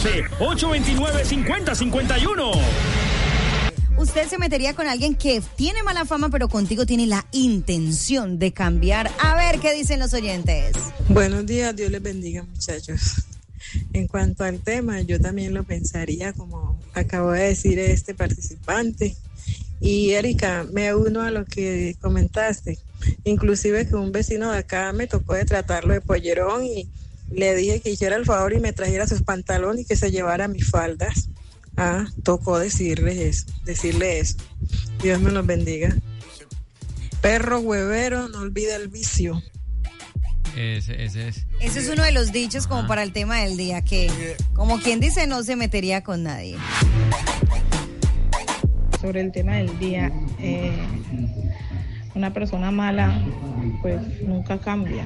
314-829-5051. 0.01 2.53
Usted 3.99 4.29
se 4.29 4.39
metería 4.39 4.75
con 4.75 4.89
alguien 4.89 5.15
que 5.15 5.43
tiene 5.57 5.83
mala 5.83 6.07
fama, 6.07 6.31
pero 6.31 6.49
contigo 6.49 6.87
tiene 6.87 7.07
la 7.07 7.27
intención 7.33 8.39
de 8.39 8.53
cambiar. 8.53 9.11
A 9.19 9.37
ver 9.37 9.61
qué 9.61 9.75
dicen 9.75 10.01
los 10.01 10.15
oyentes. 10.15 10.73
Buenos 11.09 11.45
días, 11.45 11.77
Dios 11.77 11.91
les 11.91 12.03
bendiga 12.03 12.45
muchachos. 12.45 13.27
En 13.93 14.07
cuanto 14.07 14.45
al 14.45 14.61
tema, 14.61 15.03
yo 15.03 15.21
también 15.21 15.53
lo 15.53 15.65
pensaría 15.65 16.33
como 16.33 16.81
acabo 16.95 17.33
de 17.33 17.43
decir 17.43 17.79
este 17.79 18.15
participante. 18.15 19.15
Y 19.83 20.13
Erika, 20.13 20.67
me 20.73 20.95
uno 20.95 21.21
a 21.21 21.31
lo 21.31 21.45
que 21.45 21.95
comentaste. 22.01 22.79
Inclusive 23.25 23.87
que 23.87 23.97
un 23.97 24.13
vecino 24.13 24.51
de 24.51 24.57
acá 24.59 24.93
me 24.93 25.07
tocó 25.07 25.35
de 25.35 25.45
tratarlo 25.45 25.93
de 25.93 26.01
pollerón 26.01 26.65
y 26.65 26.89
le 27.31 27.55
dije 27.55 27.81
que 27.81 27.91
hiciera 27.91 28.17
el 28.17 28.25
favor 28.25 28.53
y 28.53 28.61
me 28.61 28.73
trajera 28.73 29.07
sus 29.07 29.23
pantalones 29.23 29.85
y 29.85 29.87
que 29.87 29.97
se 29.97 30.11
llevara 30.11 30.49
mis 30.49 30.69
faldas. 30.69 31.31
Ah, 31.77 32.07
tocó 32.25 32.59
decirle 32.59 33.29
eso, 33.29 33.47
decirle 33.65 34.19
eso. 34.19 34.37
Dios 35.03 35.21
me 35.21 35.31
los 35.31 35.47
bendiga. 35.47 35.97
Perro 37.21 37.61
huevero, 37.61 38.29
no 38.29 38.41
olvida 38.41 38.77
el 38.77 38.89
vicio. 38.89 39.43
Ese, 40.57 41.05
ese 41.05 41.29
es. 41.29 41.47
Ese 41.61 41.79
es 41.81 41.89
uno 41.89 42.03
de 42.03 42.13
los 42.13 42.33
dichos 42.33 42.67
como 42.67 42.89
para 42.89 43.03
el 43.03 43.13
tema 43.13 43.41
del 43.43 43.57
día, 43.57 43.83
que 43.83 44.37
como 44.53 44.81
quien 44.81 44.99
dice 45.01 45.27
no 45.27 45.43
se 45.43 45.57
metería 45.57 46.03
con 46.03 46.25
nadie. 46.25 46.57
sobre 49.01 49.21
el 49.23 49.33
tema 49.33 49.57
del 49.57 49.79
día, 49.79 50.13
eh, 50.41 50.73
una 52.15 52.33
persona 52.33 52.71
mala 52.71 53.23
pues 53.81 54.01
nunca 54.23 54.59
cambia. 54.59 55.05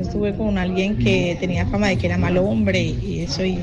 Estuve 0.00 0.34
con 0.34 0.58
alguien 0.58 0.96
que 0.96 1.36
tenía 1.40 1.66
fama 1.66 1.88
de 1.88 1.96
que 1.96 2.06
era 2.06 2.18
mal 2.18 2.36
hombre 2.38 2.80
y 2.82 3.20
eso 3.20 3.44
y 3.44 3.58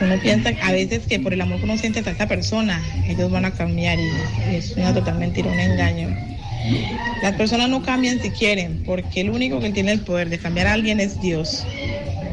uno 0.00 0.18
piensa 0.22 0.50
a 0.62 0.72
veces 0.72 1.06
que 1.06 1.20
por 1.20 1.34
el 1.34 1.40
amor 1.40 1.58
que 1.58 1.64
uno 1.64 1.76
siente 1.76 2.00
a 2.00 2.10
esta 2.10 2.26
persona 2.26 2.82
ellos 3.06 3.30
van 3.30 3.44
a 3.44 3.50
cambiar 3.50 3.98
y, 3.98 4.56
es 4.56 4.72
una 4.76 4.94
total 4.94 5.18
mentira, 5.18 5.50
un 5.50 5.60
engaño. 5.60 6.08
Las 7.22 7.34
personas 7.34 7.68
no 7.68 7.82
cambian 7.82 8.20
si 8.20 8.30
quieren, 8.30 8.82
porque 8.86 9.20
el 9.20 9.30
único 9.30 9.60
que 9.60 9.70
tiene 9.70 9.92
el 9.92 10.00
poder 10.00 10.30
de 10.30 10.38
cambiar 10.38 10.66
a 10.68 10.72
alguien 10.72 10.98
es 11.00 11.20
Dios. 11.20 11.66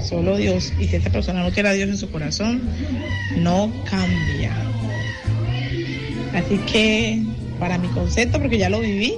Solo 0.01 0.37
Dios. 0.37 0.71
Y 0.79 0.87
si 0.87 0.95
esta 0.95 1.09
persona 1.09 1.43
no 1.43 1.51
quiere 1.51 1.69
a 1.69 1.73
Dios 1.73 1.89
en 1.89 1.97
su 1.97 2.09
corazón, 2.09 2.61
no 3.37 3.71
cambia. 3.89 4.51
Así 6.33 6.57
que, 6.71 7.21
para 7.59 7.77
mi 7.77 7.89
concepto, 7.89 8.39
porque 8.39 8.57
ya 8.57 8.69
lo 8.69 8.79
viví, 8.79 9.15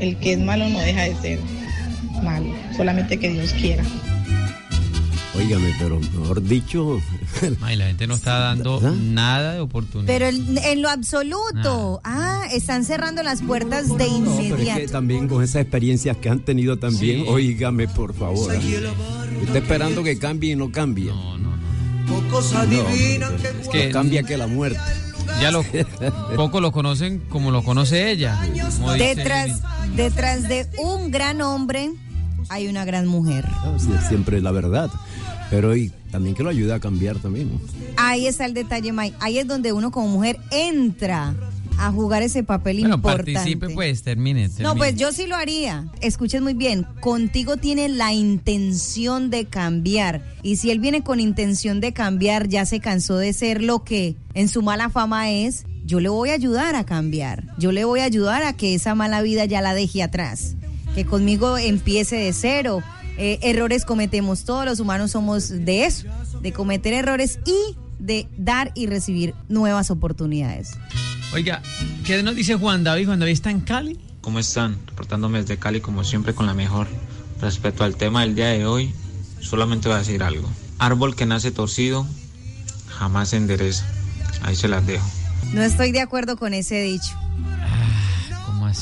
el 0.00 0.16
que 0.18 0.34
es 0.34 0.38
malo 0.38 0.68
no 0.68 0.78
deja 0.80 1.02
de 1.02 1.14
ser 1.16 1.38
malo, 2.22 2.46
solamente 2.76 3.18
que 3.18 3.30
Dios 3.30 3.52
quiera. 3.52 3.84
Óigame, 5.34 5.74
pero 5.78 5.98
mejor 5.98 6.42
dicho. 6.42 6.98
Ay, 7.62 7.76
la 7.76 7.86
gente 7.86 8.06
no 8.06 8.14
está 8.16 8.38
dando 8.38 8.80
nada 9.02 9.54
de 9.54 9.60
oportunidad. 9.60 10.06
Pero 10.06 10.26
en, 10.26 10.58
en 10.58 10.82
lo 10.82 10.90
absoluto, 10.90 12.00
ah, 12.04 12.42
están 12.52 12.84
cerrando 12.84 13.22
las 13.22 13.40
puertas 13.40 13.88
de 13.96 14.08
No, 14.10 14.20
pero 14.20 14.30
es 14.30 14.36
que 14.36 14.46
inmediato. 14.48 14.92
también 14.92 15.28
con 15.28 15.42
esas 15.42 15.62
experiencias 15.62 16.18
que 16.18 16.28
han 16.28 16.40
tenido 16.40 16.78
también, 16.78 17.22
Sí. 17.22 17.26
óigame, 17.28 17.88
por 17.88 18.12
favor. 18.14 18.52
Está 18.54 19.58
esperando 19.58 20.02
que 20.04 20.18
cambie 20.18 20.52
y 20.52 20.56
no 20.56 20.70
cambie. 20.70 21.06
No, 21.10 21.38
no, 21.38 21.56
no. 21.56 22.06
Pocos 22.06 22.52
adivinan 22.54 23.34
Es 23.62 23.68
que 23.68 23.88
cambia 23.90 24.22
que 24.24 24.36
la 24.36 24.46
muerte. 24.48 24.78
ya 25.40 25.50
lo 25.50 25.64
poco 26.36 26.60
lo 26.60 26.72
conocen 26.72 27.20
como 27.30 27.50
lo 27.50 27.62
conoce 27.62 28.10
ella. 28.10 28.38
como 28.76 28.92
Detrás, 28.92 29.60
detrás 29.96 30.46
de 30.46 30.68
un 30.78 31.10
gran 31.10 31.40
hombre 31.40 31.90
hay 32.52 32.68
una 32.68 32.84
gran 32.84 33.06
mujer. 33.06 33.46
No, 33.64 33.78
sí, 33.78 33.90
es 33.98 34.06
siempre 34.08 34.40
la 34.40 34.52
verdad. 34.52 34.90
Pero 35.50 35.76
y 35.76 35.90
también 36.10 36.34
que 36.34 36.42
lo 36.42 36.50
ayude 36.50 36.72
a 36.72 36.80
cambiar 36.80 37.18
también. 37.18 37.50
Ahí 37.96 38.26
está 38.26 38.46
el 38.46 38.54
detalle, 38.54 38.92
Mike. 38.92 39.16
Ahí 39.20 39.38
es 39.38 39.46
donde 39.46 39.72
uno 39.72 39.90
como 39.90 40.08
mujer 40.08 40.38
entra 40.50 41.34
a 41.78 41.90
jugar 41.90 42.22
ese 42.22 42.42
papel 42.42 42.80
Bueno, 42.80 42.96
importante. 42.96 43.32
participe 43.32 43.68
pues, 43.70 44.02
termine. 44.02 44.48
No, 44.60 44.76
pues 44.76 44.96
yo 44.96 45.12
sí 45.12 45.26
lo 45.26 45.36
haría. 45.36 45.86
Escuchen 46.00 46.42
muy 46.42 46.54
bien. 46.54 46.86
Contigo 47.00 47.56
tiene 47.56 47.88
la 47.88 48.12
intención 48.12 49.30
de 49.30 49.46
cambiar. 49.46 50.22
Y 50.42 50.56
si 50.56 50.70
él 50.70 50.78
viene 50.78 51.02
con 51.02 51.20
intención 51.20 51.80
de 51.80 51.92
cambiar, 51.92 52.48
ya 52.48 52.66
se 52.66 52.80
cansó 52.80 53.16
de 53.16 53.32
ser 53.32 53.62
lo 53.62 53.84
que 53.84 54.16
en 54.34 54.48
su 54.48 54.62
mala 54.62 54.90
fama 54.90 55.30
es, 55.30 55.66
yo 55.84 56.00
le 56.00 56.08
voy 56.08 56.30
a 56.30 56.34
ayudar 56.34 56.76
a 56.76 56.84
cambiar. 56.84 57.44
Yo 57.58 57.72
le 57.72 57.84
voy 57.84 58.00
a 58.00 58.04
ayudar 58.04 58.42
a 58.42 58.52
que 58.52 58.74
esa 58.74 58.94
mala 58.94 59.22
vida 59.22 59.44
ya 59.44 59.60
la 59.60 59.74
deje 59.74 60.02
atrás. 60.02 60.56
Que 60.94 61.04
conmigo 61.04 61.58
empiece 61.58 62.16
de 62.16 62.32
cero. 62.32 62.82
Eh, 63.18 63.38
errores 63.42 63.84
cometemos 63.84 64.44
todos 64.44 64.64
los 64.64 64.80
humanos 64.80 65.10
somos 65.10 65.48
de 65.48 65.84
eso, 65.84 66.08
de 66.40 66.52
cometer 66.52 66.94
errores 66.94 67.38
y 67.44 67.76
de 67.98 68.26
dar 68.36 68.72
y 68.74 68.86
recibir 68.86 69.34
nuevas 69.48 69.90
oportunidades. 69.90 70.78
Oiga, 71.34 71.62
¿qué 72.04 72.22
nos 72.22 72.34
dice 72.34 72.54
Juan 72.56 72.84
David? 72.84 73.06
Juan 73.06 73.20
David 73.20 73.32
está 73.32 73.50
en 73.50 73.60
Cali. 73.60 73.98
¿cómo 74.22 74.38
están? 74.38 74.78
Reportándome 74.86 75.42
desde 75.42 75.58
Cali 75.58 75.82
como 75.82 76.04
siempre 76.04 76.34
con 76.34 76.46
la 76.46 76.54
mejor. 76.54 76.86
Respecto 77.42 77.84
al 77.84 77.96
tema 77.96 78.22
del 78.22 78.34
día 78.34 78.46
de 78.46 78.64
hoy, 78.64 78.94
solamente 79.40 79.88
voy 79.88 79.96
a 79.96 79.98
decir 79.98 80.22
algo. 80.22 80.48
Árbol 80.78 81.14
que 81.14 81.26
nace 81.26 81.50
torcido, 81.50 82.06
jamás 82.88 83.30
se 83.30 83.36
endereza. 83.36 83.84
Ahí 84.42 84.56
se 84.56 84.68
las 84.68 84.86
dejo. 84.86 85.06
No 85.52 85.60
estoy 85.62 85.92
de 85.92 86.00
acuerdo 86.00 86.36
con 86.36 86.54
ese 86.54 86.80
dicho. 86.80 87.12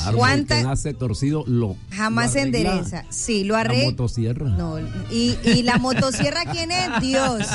Árbol 0.01 0.17
¿Cuánta- 0.17 0.57
que 0.57 0.63
nace 0.63 0.93
torcido 0.93 1.43
lo 1.47 1.75
Jamás 1.91 2.27
lo 2.27 2.31
se 2.33 2.41
endereza. 2.41 3.05
Sí, 3.09 3.43
lo 3.43 3.53
La 3.55 3.61
arregla. 3.61 3.85
motosierra. 3.91 4.49
No, 4.49 4.79
y, 5.11 5.37
y 5.43 5.63
la 5.63 5.77
motosierra, 5.77 6.41
¿quién 6.51 6.71
es? 6.71 6.89
Dios. 7.01 7.45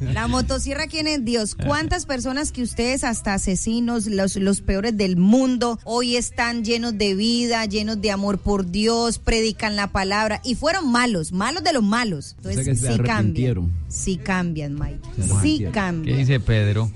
La 0.00 0.26
motosierra, 0.28 0.86
¿quién 0.86 1.06
es? 1.06 1.24
Dios. 1.24 1.54
¿Cuántas 1.54 2.06
personas 2.06 2.52
que 2.52 2.62
ustedes, 2.62 3.04
hasta 3.04 3.34
asesinos, 3.34 4.06
los, 4.06 4.36
los 4.36 4.60
peores 4.60 4.96
del 4.96 5.16
mundo, 5.16 5.78
hoy 5.84 6.16
están 6.16 6.64
llenos 6.64 6.96
de 6.98 7.14
vida, 7.14 7.64
llenos 7.66 8.00
de 8.00 8.10
amor 8.10 8.38
por 8.38 8.70
Dios, 8.70 9.18
predican 9.18 9.76
la 9.76 9.88
palabra 9.88 10.40
y 10.44 10.54
fueron 10.54 10.90
malos, 10.90 11.32
malos 11.32 11.62
de 11.64 11.72
los 11.72 11.82
malos? 11.82 12.36
O 12.40 12.42
sea 12.44 12.52
Entonces, 12.52 12.80
que 12.80 12.86
se 12.86 12.92
sí 12.94 12.98
cambian. 13.00 13.72
Sí 13.88 14.16
cambian, 14.16 14.74
Mike. 14.74 14.98
Se 15.16 15.22
Sí 15.22 15.30
arrepintieron. 15.30 15.72
¿Qué 15.72 15.74
cambian. 15.74 16.18
dice 16.18 16.40
Pedro? 16.40 16.90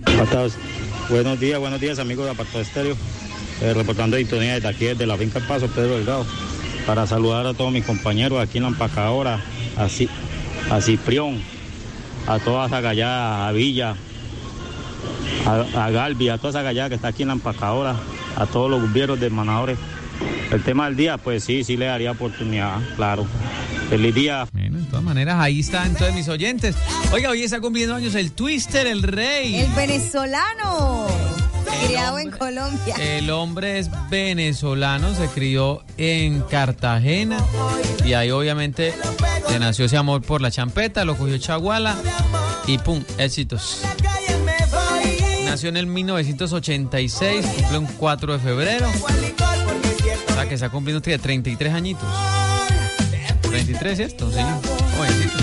Buenos 1.11 1.41
días, 1.41 1.59
buenos 1.59 1.81
días 1.81 1.99
amigos 1.99 2.25
de 2.27 2.33
Apartado 2.33 2.61
Estéreo. 2.61 2.97
Eh, 3.61 3.75
reportando 3.75 4.17
sintonía 4.17 4.55
desde 4.55 4.69
aquí, 4.69 4.85
desde 4.85 5.07
la 5.07 5.17
finca 5.17 5.39
El 5.41 5.45
Paso, 5.47 5.67
Pedro 5.69 5.97
Delgado. 5.97 6.27
Para 6.87 7.07
saludar 7.07 7.47
a 7.47 7.55
todos 7.55 7.73
mis 7.73 7.85
compañeros 7.85 8.41
aquí 8.41 8.59
en 8.59 8.65
la 8.65 8.71
empacadora, 8.71 9.41
a, 9.77 9.85
Ci- 9.87 10.09
a 10.71 10.81
Ciprión, 10.81 11.41
a 12.27 12.39
toda 12.39 12.67
esa 12.67 12.81
gallada, 12.81 13.49
a 13.49 13.53
Villa, 13.53 13.95
a, 15.47 15.85
a 15.87 15.91
Galvi, 15.91 16.29
a 16.29 16.39
toda 16.39 16.51
esa 16.51 16.63
gallada 16.63 16.89
que 16.89 16.95
está 16.95 17.09
aquí 17.09 17.23
en 17.23 17.29
la 17.29 17.35
empacadora, 17.35 17.97
a 18.37 18.47
todos 18.47 18.71
los 18.71 18.81
gobiernos 18.81 19.19
de 19.21 19.29
manadores. 19.31 19.79
El 20.51 20.63
tema 20.63 20.87
del 20.87 20.97
día, 20.97 21.19
pues 21.19 21.45
sí, 21.45 21.63
sí 21.63 21.77
le 21.77 21.87
daría 21.87 22.13
oportunidad, 22.13 22.79
claro. 22.97 23.27
Feliz 23.91 24.15
día. 24.15 24.47
Bueno, 24.53 24.79
de 24.79 24.85
todas 24.85 25.05
maneras, 25.05 25.37
ahí 25.39 25.61
están 25.61 25.95
todos 25.95 26.13
mis 26.15 26.29
oyentes. 26.29 26.75
Oiga, 27.13 27.31
hoy 27.31 27.43
está 27.43 27.61
cumpliendo 27.61 27.95
años 27.95 28.15
el 28.15 28.33
Twister, 28.33 28.87
el 28.87 29.03
rey. 29.03 29.57
El 29.57 29.73
venezolano, 29.73 31.07
criado 31.87 32.19
en 32.19 32.31
Colombia. 32.31 32.95
El 32.99 33.31
hombre 33.31 33.79
es 33.79 33.91
venezolano, 34.11 35.15
se 35.15 35.27
crió 35.29 35.83
en 35.97 36.41
Cartagena 36.43 37.39
y 38.05 38.13
ahí 38.15 38.31
obviamente 38.31 38.95
le 39.51 39.59
nació 39.59 39.87
ese 39.87 39.97
amor 39.97 40.23
por 40.23 40.41
la 40.41 40.51
champeta, 40.51 41.05
lo 41.05 41.17
cogió 41.17 41.39
Chaguala 41.39 41.97
y 42.67 42.79
pum, 42.79 43.03
éxitos. 43.19 43.83
Nació 45.45 45.71
en 45.71 45.79
el 45.79 45.87
1986, 45.87 47.47
cumple 47.57 47.79
un 47.79 47.87
4 47.87 48.33
de 48.35 48.39
febrero. 48.39 48.87
O 50.29 50.33
sea 50.35 50.49
que 50.49 50.55
está 50.55 50.69
cumpliendo 50.69 51.01
tiene 51.01 51.19
33 51.19 51.73
añitos. 51.73 52.09
33, 53.43 53.97
¿cierto? 53.97 54.31
Sí, 54.31 54.39
jovencito. 54.97 55.39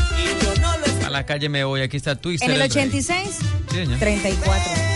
A 1.06 1.10
la 1.10 1.26
calle 1.26 1.50
me 1.50 1.64
voy, 1.64 1.82
aquí 1.82 1.98
está 1.98 2.16
Twister. 2.16 2.50
En 2.50 2.56
el 2.56 2.62
el 2.62 2.70
rey. 2.70 2.84
86, 2.84 3.30
Sí, 3.72 3.76
señor. 3.78 4.00
34. 4.00 4.95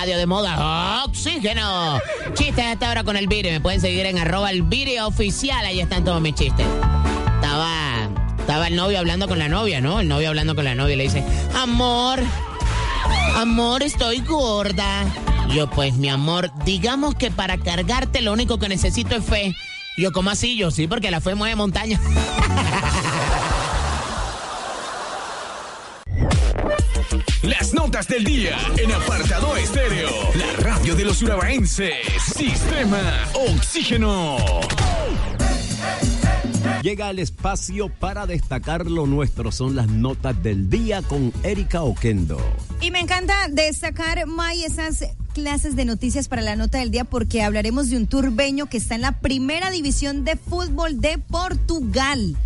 Radio 0.00 0.16
de 0.16 0.24
moda 0.24 1.04
Oxígeno. 1.04 2.00
Chistes 2.32 2.64
hasta 2.64 2.88
ahora 2.88 3.04
con 3.04 3.18
el 3.18 3.26
Vire. 3.26 3.50
Me 3.50 3.60
pueden 3.60 3.82
seguir 3.82 4.06
en 4.06 4.16
arroba 4.16 4.50
el 4.50 4.62
Vire 4.62 5.02
oficial. 5.02 5.62
Ahí 5.66 5.78
están 5.78 6.04
todos 6.04 6.22
mis 6.22 6.34
chistes. 6.34 6.66
Estaba, 7.34 8.08
estaba 8.38 8.68
el 8.68 8.76
novio 8.76 8.98
hablando 8.98 9.28
con 9.28 9.38
la 9.38 9.50
novia, 9.50 9.82
¿no? 9.82 10.00
El 10.00 10.08
novio 10.08 10.28
hablando 10.28 10.54
con 10.54 10.64
la 10.64 10.74
novia 10.74 10.94
y 10.94 10.96
le 10.96 11.02
dice, 11.02 11.22
amor, 11.54 12.18
amor, 13.36 13.82
estoy 13.82 14.20
gorda. 14.20 15.04
Yo, 15.54 15.68
pues, 15.68 15.92
mi 15.92 16.08
amor, 16.08 16.50
digamos 16.64 17.14
que 17.14 17.30
para 17.30 17.58
cargarte 17.58 18.22
lo 18.22 18.32
único 18.32 18.58
que 18.58 18.70
necesito 18.70 19.16
es 19.16 19.24
fe. 19.24 19.54
Yo, 19.98 20.12
¿cómo 20.12 20.30
así? 20.30 20.56
Yo, 20.56 20.70
sí, 20.70 20.86
porque 20.86 21.10
la 21.10 21.20
fe 21.20 21.34
mueve 21.34 21.56
montaña. 21.56 22.00
notas 27.90 28.06
del 28.06 28.22
día 28.22 28.56
en 28.76 28.92
apartado 28.92 29.56
estéreo. 29.56 30.10
La 30.36 30.52
radio 30.62 30.94
de 30.94 31.04
los 31.04 31.20
urabaenses. 31.22 31.92
Sistema 32.36 33.00
Oxígeno. 33.34 34.36
Llega 36.82 37.10
el 37.10 37.18
espacio 37.18 37.88
para 37.88 38.26
destacar 38.26 38.88
lo 38.88 39.08
nuestro. 39.08 39.50
Son 39.50 39.74
las 39.74 39.88
notas 39.88 40.40
del 40.40 40.70
día 40.70 41.02
con 41.02 41.32
Erika 41.42 41.82
Oquendo. 41.82 42.40
Y 42.80 42.92
me 42.92 43.00
encanta 43.00 43.48
destacar, 43.50 44.24
May, 44.24 44.62
esas 44.62 45.04
clases 45.34 45.74
de 45.74 45.84
noticias 45.84 46.28
para 46.28 46.42
la 46.42 46.54
nota 46.54 46.78
del 46.78 46.92
día 46.92 47.02
porque 47.02 47.42
hablaremos 47.42 47.90
de 47.90 47.96
un 47.96 48.06
turbeño 48.06 48.66
que 48.66 48.76
está 48.76 48.94
en 48.94 49.00
la 49.00 49.18
primera 49.18 49.68
división 49.72 50.24
de 50.24 50.36
fútbol 50.36 51.00
de 51.00 51.18
Portugal. 51.18 52.36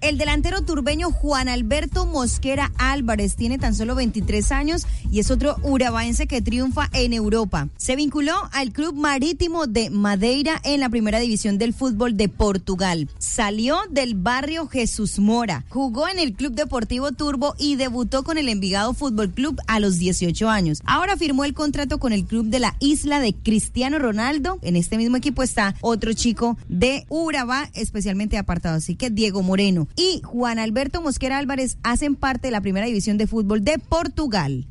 El 0.00 0.16
delantero 0.16 0.62
turbeño 0.62 1.10
Juan 1.10 1.48
Alberto 1.48 2.06
Mosquera 2.06 2.70
Álvarez 2.78 3.34
tiene 3.34 3.58
tan 3.58 3.74
solo 3.74 3.96
23 3.96 4.52
años 4.52 4.86
y 5.10 5.18
es 5.18 5.30
otro 5.32 5.56
urabaense 5.64 6.28
que 6.28 6.40
triunfa 6.40 6.88
en 6.92 7.12
Europa. 7.12 7.68
Se 7.76 7.96
vinculó 7.96 8.34
al 8.52 8.70
Club 8.72 8.94
Marítimo 8.94 9.66
de 9.66 9.90
Madeira 9.90 10.60
en 10.62 10.78
la 10.78 10.88
primera 10.88 11.18
división 11.18 11.58
del 11.58 11.74
fútbol 11.74 12.16
de 12.16 12.28
Portugal. 12.28 13.08
Salió 13.18 13.76
del 13.90 14.14
barrio 14.14 14.68
Jesús 14.68 15.18
Mora, 15.18 15.64
jugó 15.68 16.08
en 16.08 16.20
el 16.20 16.34
Club 16.34 16.52
Deportivo 16.52 17.10
Turbo 17.10 17.56
y 17.58 17.74
debutó 17.74 18.22
con 18.22 18.38
el 18.38 18.48
Envigado 18.48 18.94
Fútbol 18.94 19.32
Club 19.32 19.60
a 19.66 19.80
los 19.80 19.98
18 19.98 20.48
años. 20.48 20.80
Ahora 20.84 21.16
firmó 21.16 21.44
el 21.44 21.54
contrato 21.54 21.98
con 21.98 22.12
el 22.12 22.24
club 22.24 22.46
de 22.46 22.60
la 22.60 22.76
isla 22.78 23.18
de 23.18 23.34
Cristiano 23.34 23.98
Ronaldo. 23.98 24.60
En 24.62 24.76
este 24.76 24.96
mismo 24.96 25.16
equipo 25.16 25.42
está 25.42 25.74
otro 25.80 26.12
chico 26.12 26.56
de 26.68 27.04
Urabá, 27.08 27.68
especialmente 27.74 28.38
apartado. 28.38 28.76
Así 28.76 28.94
que 28.94 29.10
Diego 29.10 29.42
Moreno 29.42 29.87
y 29.96 30.20
Juan 30.24 30.58
Alberto 30.58 31.02
Mosquera 31.02 31.38
Álvarez 31.38 31.78
hacen 31.82 32.14
parte 32.14 32.48
de 32.48 32.52
la 32.52 32.60
primera 32.60 32.86
división 32.86 33.18
de 33.18 33.26
fútbol 33.26 33.64
de 33.64 33.78
Portugal. 33.78 34.66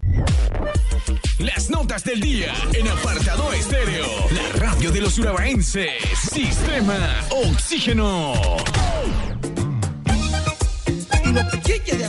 Las 1.40 1.70
notas 1.70 2.04
del 2.04 2.20
día 2.20 2.54
en 2.74 2.88
apartado 2.88 3.54
estéreo. 3.54 4.08
La 4.32 4.60
radio 4.60 4.92
de 4.92 5.02
los 5.02 5.18
urabaenses. 5.20 5.92
Sistema 6.32 6.98
Oxígeno. 7.30 8.34
Y 11.24 11.32
los 11.32 11.44
pechiches 11.46 12.00
de 12.00 12.06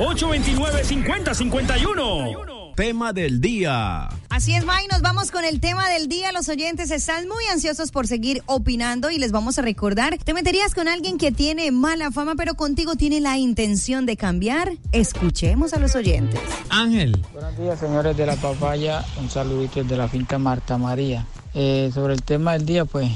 314-829-5051. 0.00 2.74
Tema 2.74 3.12
del 3.12 3.42
día. 3.42 4.08
Así 4.30 4.54
es, 4.54 4.64
May, 4.64 4.86
nos 4.90 5.02
vamos 5.02 5.30
con 5.30 5.44
el 5.44 5.60
tema 5.60 5.90
del 5.90 6.08
día. 6.08 6.32
Los 6.32 6.48
oyentes 6.48 6.90
están 6.90 7.28
muy 7.28 7.44
ansiosos 7.52 7.90
por 7.90 8.06
seguir 8.06 8.42
opinando 8.46 9.10
y 9.10 9.18
les 9.18 9.30
vamos 9.30 9.58
a 9.58 9.62
recordar, 9.62 10.16
¿te 10.16 10.32
meterías 10.32 10.74
con 10.74 10.88
alguien 10.88 11.18
que 11.18 11.32
tiene 11.32 11.70
mala 11.70 12.10
fama 12.10 12.34
pero 12.34 12.54
contigo 12.54 12.96
tiene 12.96 13.20
la 13.20 13.36
intención 13.36 14.06
de 14.06 14.16
cambiar? 14.16 14.72
Escuchemos 14.92 15.74
a 15.74 15.78
los 15.78 15.94
oyentes. 15.94 16.40
Ángel. 16.70 17.22
Buenos 17.34 17.58
días, 17.58 17.78
señores 17.78 18.16
de 18.16 18.24
la 18.24 18.36
papaya. 18.36 19.04
Un 19.20 19.28
saludito 19.28 19.82
desde 19.82 19.98
la 19.98 20.08
finca 20.08 20.38
Marta 20.38 20.78
María. 20.78 21.26
Eh, 21.52 21.90
sobre 21.92 22.14
el 22.14 22.22
tema 22.22 22.54
del 22.54 22.64
día, 22.64 22.86
pues 22.86 23.10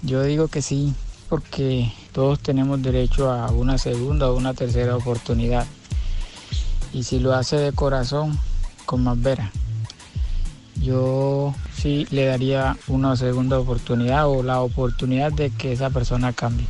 Yo 0.00 0.22
digo 0.22 0.48
que 0.48 0.62
sí, 0.62 0.94
porque 1.28 1.92
todos 2.12 2.40
tenemos 2.40 2.80
derecho 2.80 3.30
a 3.30 3.50
una 3.50 3.76
segunda 3.76 4.30
o 4.30 4.36
una 4.36 4.54
tercera 4.54 4.96
oportunidad. 4.96 5.66
Y 6.92 7.04
si 7.04 7.18
lo 7.18 7.34
hace 7.34 7.56
de 7.56 7.72
corazón, 7.72 8.38
con 8.84 9.04
más 9.04 9.20
vera. 9.20 9.50
Yo 10.76 11.54
sí 11.74 12.06
le 12.10 12.26
daría 12.26 12.76
una 12.88 13.16
segunda 13.16 13.58
oportunidad 13.58 14.28
o 14.28 14.42
la 14.42 14.60
oportunidad 14.60 15.32
de 15.32 15.50
que 15.50 15.72
esa 15.72 15.90
persona 15.90 16.32
cambie. 16.32 16.66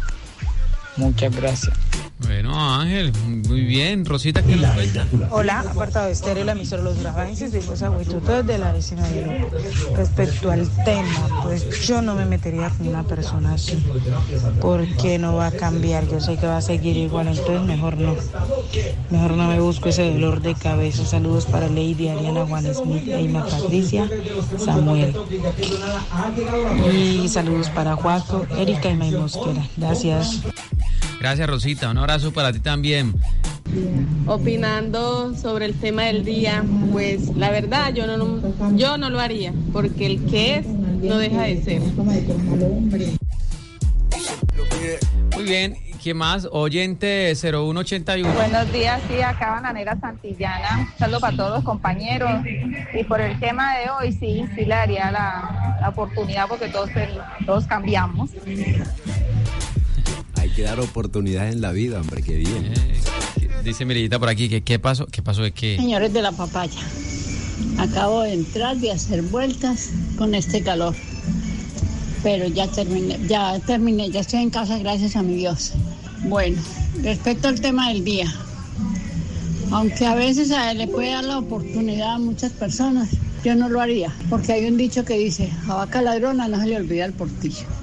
Muchas 0.96 1.34
gracias. 1.34 1.74
Bueno, 2.18 2.74
Ángel, 2.74 3.12
muy 3.48 3.62
bien. 3.62 4.04
Rosita, 4.04 4.42
¿qué 4.42 4.56
nos 4.56 4.72
cuenta? 4.74 5.06
Hola, 5.30 5.64
apartado 5.68 6.08
estéreo, 6.08 6.44
la 6.44 6.52
emisora 6.52 6.82
Los 6.82 6.98
Urabenses 6.98 7.50
de 7.50 7.60
Cosa 7.60 7.90
Huituto 7.90 8.42
desde 8.42 8.58
la 8.58 8.72
vecina 8.72 9.06
de. 9.08 9.44
Respecto 9.96 10.50
al 10.50 10.68
tema, 10.84 11.42
pues 11.42 11.86
yo 11.86 12.00
no 12.00 12.14
me 12.14 12.24
metería 12.24 12.70
con 12.70 12.88
una 12.88 13.02
persona 13.02 13.54
así, 13.54 13.82
porque 14.60 15.18
no 15.18 15.34
va 15.34 15.46
a 15.46 15.50
cambiar, 15.52 16.08
yo 16.08 16.20
sé 16.20 16.36
que 16.36 16.46
va 16.46 16.58
a 16.58 16.62
seguir 16.62 16.96
igual, 16.96 17.28
entonces 17.28 17.62
mejor 17.62 17.96
no. 17.96 18.14
Mejor 19.10 19.32
no 19.32 19.48
me 19.48 19.58
busco 19.58 19.88
ese 19.88 20.12
dolor 20.12 20.42
de 20.42 20.54
cabeza. 20.54 21.04
Saludos 21.04 21.46
para 21.46 21.68
Lady, 21.68 22.08
Ariana, 22.08 22.46
Juan 22.46 22.72
Smith, 22.72 23.08
Eima 23.08 23.44
Patricia, 23.44 24.08
Samuel. 24.64 25.14
Y 26.92 27.28
saludos 27.28 27.68
para 27.70 27.96
Juaco, 27.96 28.46
Erika 28.56 28.90
y 28.90 28.96
May 28.96 29.10
Mosquera. 29.10 29.66
Gracias. 29.76 30.42
Gracias, 31.22 31.48
Rosita. 31.48 31.88
Un 31.88 31.98
abrazo 31.98 32.32
para 32.32 32.52
ti 32.52 32.58
también. 32.58 33.14
Opinando 34.26 35.36
sobre 35.36 35.66
el 35.66 35.74
tema 35.74 36.02
del 36.06 36.24
día, 36.24 36.64
pues 36.90 37.28
la 37.36 37.52
verdad 37.52 37.94
yo 37.94 38.08
no, 38.08 38.40
yo 38.76 38.98
no 38.98 39.08
lo 39.08 39.20
haría, 39.20 39.54
porque 39.72 40.06
el 40.06 40.24
que 40.24 40.56
es 40.56 40.66
no 40.66 41.18
deja 41.18 41.42
de 41.42 41.62
ser. 41.62 41.80
Muy 45.32 45.44
bien. 45.44 45.76
¿Quién 46.02 46.16
más? 46.16 46.48
Oyente 46.50 47.32
0181. 47.36 48.34
Buenos 48.34 48.72
días, 48.72 49.00
sí, 49.08 49.22
acá 49.22 49.52
Bananera 49.52 49.96
Santillana. 50.00 50.80
Un 50.80 50.98
saludo 50.98 51.20
para 51.20 51.36
todos 51.36 51.50
los 51.54 51.64
compañeros. 51.64 52.32
Y 52.92 53.04
por 53.04 53.20
el 53.20 53.38
tema 53.38 53.78
de 53.78 53.90
hoy, 53.90 54.10
sí, 54.10 54.44
sí 54.56 54.64
le 54.64 54.74
daría 54.74 55.12
la, 55.12 55.78
la 55.80 55.88
oportunidad 55.88 56.48
porque 56.48 56.66
todos, 56.66 56.90
todos 57.46 57.64
cambiamos. 57.68 58.30
Hay 60.42 60.50
que 60.50 60.62
dar 60.62 60.80
oportunidades 60.80 61.54
en 61.54 61.60
la 61.60 61.70
vida, 61.70 62.00
hombre, 62.00 62.20
qué 62.20 62.34
bien. 62.34 62.74
Dice 63.62 63.84
Mirillita 63.84 64.18
por 64.18 64.28
aquí 64.28 64.48
que 64.48 64.62
qué 64.62 64.80
pasó, 64.80 65.06
qué 65.06 65.22
pasó 65.22 65.42
de 65.42 65.52
qué. 65.52 65.76
Señores 65.76 66.12
de 66.12 66.20
la 66.20 66.32
papaya, 66.32 66.80
acabo 67.78 68.22
de 68.22 68.32
entrar 68.32 68.76
y 68.78 68.90
hacer 68.90 69.22
vueltas 69.22 69.90
con 70.18 70.34
este 70.34 70.60
calor. 70.60 70.96
Pero 72.24 72.48
ya 72.48 72.66
terminé, 72.66 73.20
ya 73.28 73.60
terminé, 73.60 74.10
ya 74.10 74.18
estoy 74.18 74.40
en 74.40 74.50
casa 74.50 74.78
gracias 74.78 75.14
a 75.14 75.22
mi 75.22 75.36
Dios. 75.36 75.74
Bueno, 76.24 76.60
respecto 77.04 77.46
al 77.46 77.60
tema 77.60 77.90
del 77.90 78.04
día, 78.04 78.34
aunque 79.70 80.06
a 80.06 80.16
veces 80.16 80.50
a 80.50 80.72
él 80.72 80.78
le 80.78 80.88
puede 80.88 81.10
dar 81.10 81.22
la 81.22 81.38
oportunidad 81.38 82.14
a 82.14 82.18
muchas 82.18 82.50
personas, 82.50 83.10
yo 83.44 83.54
no 83.54 83.68
lo 83.68 83.80
haría, 83.80 84.12
porque 84.28 84.54
hay 84.54 84.66
un 84.66 84.76
dicho 84.76 85.04
que 85.04 85.16
dice, 85.16 85.52
a 85.68 85.74
vaca 85.74 86.02
ladrona 86.02 86.48
no 86.48 86.60
se 86.60 86.66
le 86.66 86.78
olvida 86.78 87.04
el 87.04 87.12
portillo. 87.12 87.81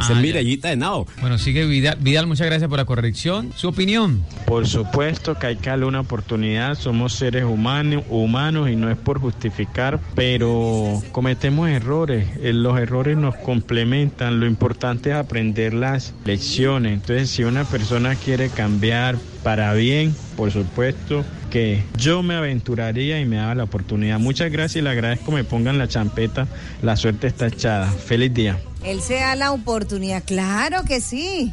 Ese 0.00 0.40
es 0.40 0.62
de 0.62 0.76
Nao. 0.76 1.06
Bueno, 1.20 1.36
sigue 1.36 1.66
Vidal, 1.66 1.98
Vidal, 2.00 2.26
muchas 2.26 2.46
gracias 2.46 2.68
por 2.68 2.78
la 2.78 2.84
corrección. 2.84 3.52
¿Su 3.54 3.68
opinión? 3.68 4.24
Por 4.46 4.66
supuesto 4.66 5.38
que 5.38 5.48
hay 5.48 5.56
que 5.56 5.70
darle 5.70 5.84
una 5.84 6.00
oportunidad, 6.00 6.74
somos 6.74 7.12
seres 7.12 7.44
humanos, 7.44 8.04
humanos 8.08 8.70
y 8.70 8.76
no 8.76 8.90
es 8.90 8.96
por 8.96 9.20
justificar, 9.20 10.00
pero 10.14 11.02
cometemos 11.12 11.68
errores, 11.68 12.26
Eh, 12.40 12.52
los 12.52 12.78
errores 12.78 13.16
nos 13.16 13.36
complementan, 13.36 14.40
lo 14.40 14.46
importante 14.46 15.10
es 15.10 15.16
aprender 15.16 15.74
las 15.74 16.14
lecciones, 16.24 16.94
entonces 16.94 17.30
si 17.30 17.44
una 17.44 17.64
persona 17.64 18.14
quiere 18.14 18.48
cambiar 18.48 19.16
para 19.42 19.72
bien, 19.74 20.14
por 20.36 20.50
supuesto 20.50 21.24
que 21.50 21.82
yo 21.98 22.22
me 22.22 22.34
aventuraría 22.34 23.20
y 23.20 23.26
me 23.26 23.36
daba 23.36 23.54
la 23.54 23.64
oportunidad. 23.64 24.18
Muchas 24.18 24.50
gracias 24.50 24.76
y 24.76 24.82
le 24.82 24.90
agradezco 24.90 25.32
me 25.32 25.44
pongan 25.44 25.76
la 25.78 25.88
champeta, 25.88 26.46
la 26.80 26.96
suerte 26.96 27.26
está 27.26 27.48
echada. 27.48 27.90
Feliz 27.90 28.32
día. 28.32 28.58
Él 28.84 29.02
se 29.02 29.16
da 29.16 29.34
la 29.34 29.52
oportunidad, 29.52 30.22
claro 30.24 30.84
que 30.84 31.00
sí. 31.00 31.52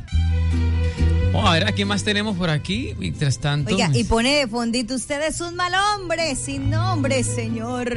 Oh, 1.33 1.45
a 1.45 1.53
ver, 1.53 1.67
¿a 1.67 1.73
qué 1.73 1.83
más 1.83 2.03
tenemos 2.03 2.37
por 2.37 2.49
aquí? 2.49 2.93
Mientras 2.97 3.39
tanto. 3.39 3.75
Oiga, 3.75 3.89
y 3.93 4.05
pone 4.05 4.37
de 4.37 4.47
fondito, 4.47 4.95
usted 4.95 5.21
es 5.27 5.41
un 5.41 5.55
mal 5.55 5.73
hombre, 5.95 6.35
sin 6.35 6.69
nombre, 6.69 7.23
señor. 7.23 7.93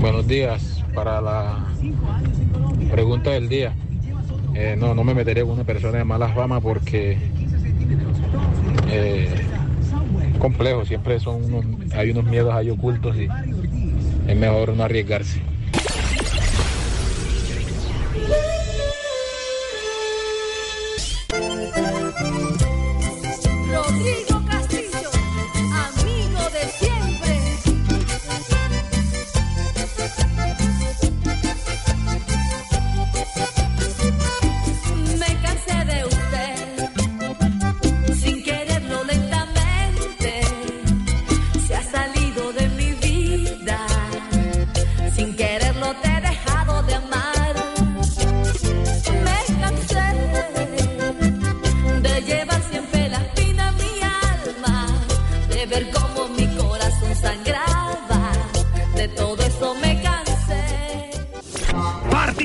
Buenos 0.00 0.26
días. 0.26 0.62
Para 0.94 1.20
la 1.20 1.66
pregunta 2.90 3.30
del 3.30 3.48
día, 3.48 3.74
eh, 4.54 4.74
no, 4.76 4.94
no 4.94 5.04
me 5.04 5.14
meteré 5.14 5.42
con 5.42 5.52
una 5.52 5.64
persona 5.64 5.98
de 5.98 6.04
mala 6.04 6.30
fama 6.34 6.60
porque 6.60 7.16
eh, 8.88 9.32
complejo. 10.40 10.84
Siempre 10.84 11.20
son 11.20 11.44
unos, 11.44 11.64
hay 11.94 12.10
unos 12.10 12.24
miedos 12.24 12.52
ahí 12.52 12.70
ocultos 12.70 13.16
y 13.16 13.28
es 14.26 14.36
mejor 14.36 14.74
no 14.74 14.82
arriesgarse. 14.82 15.40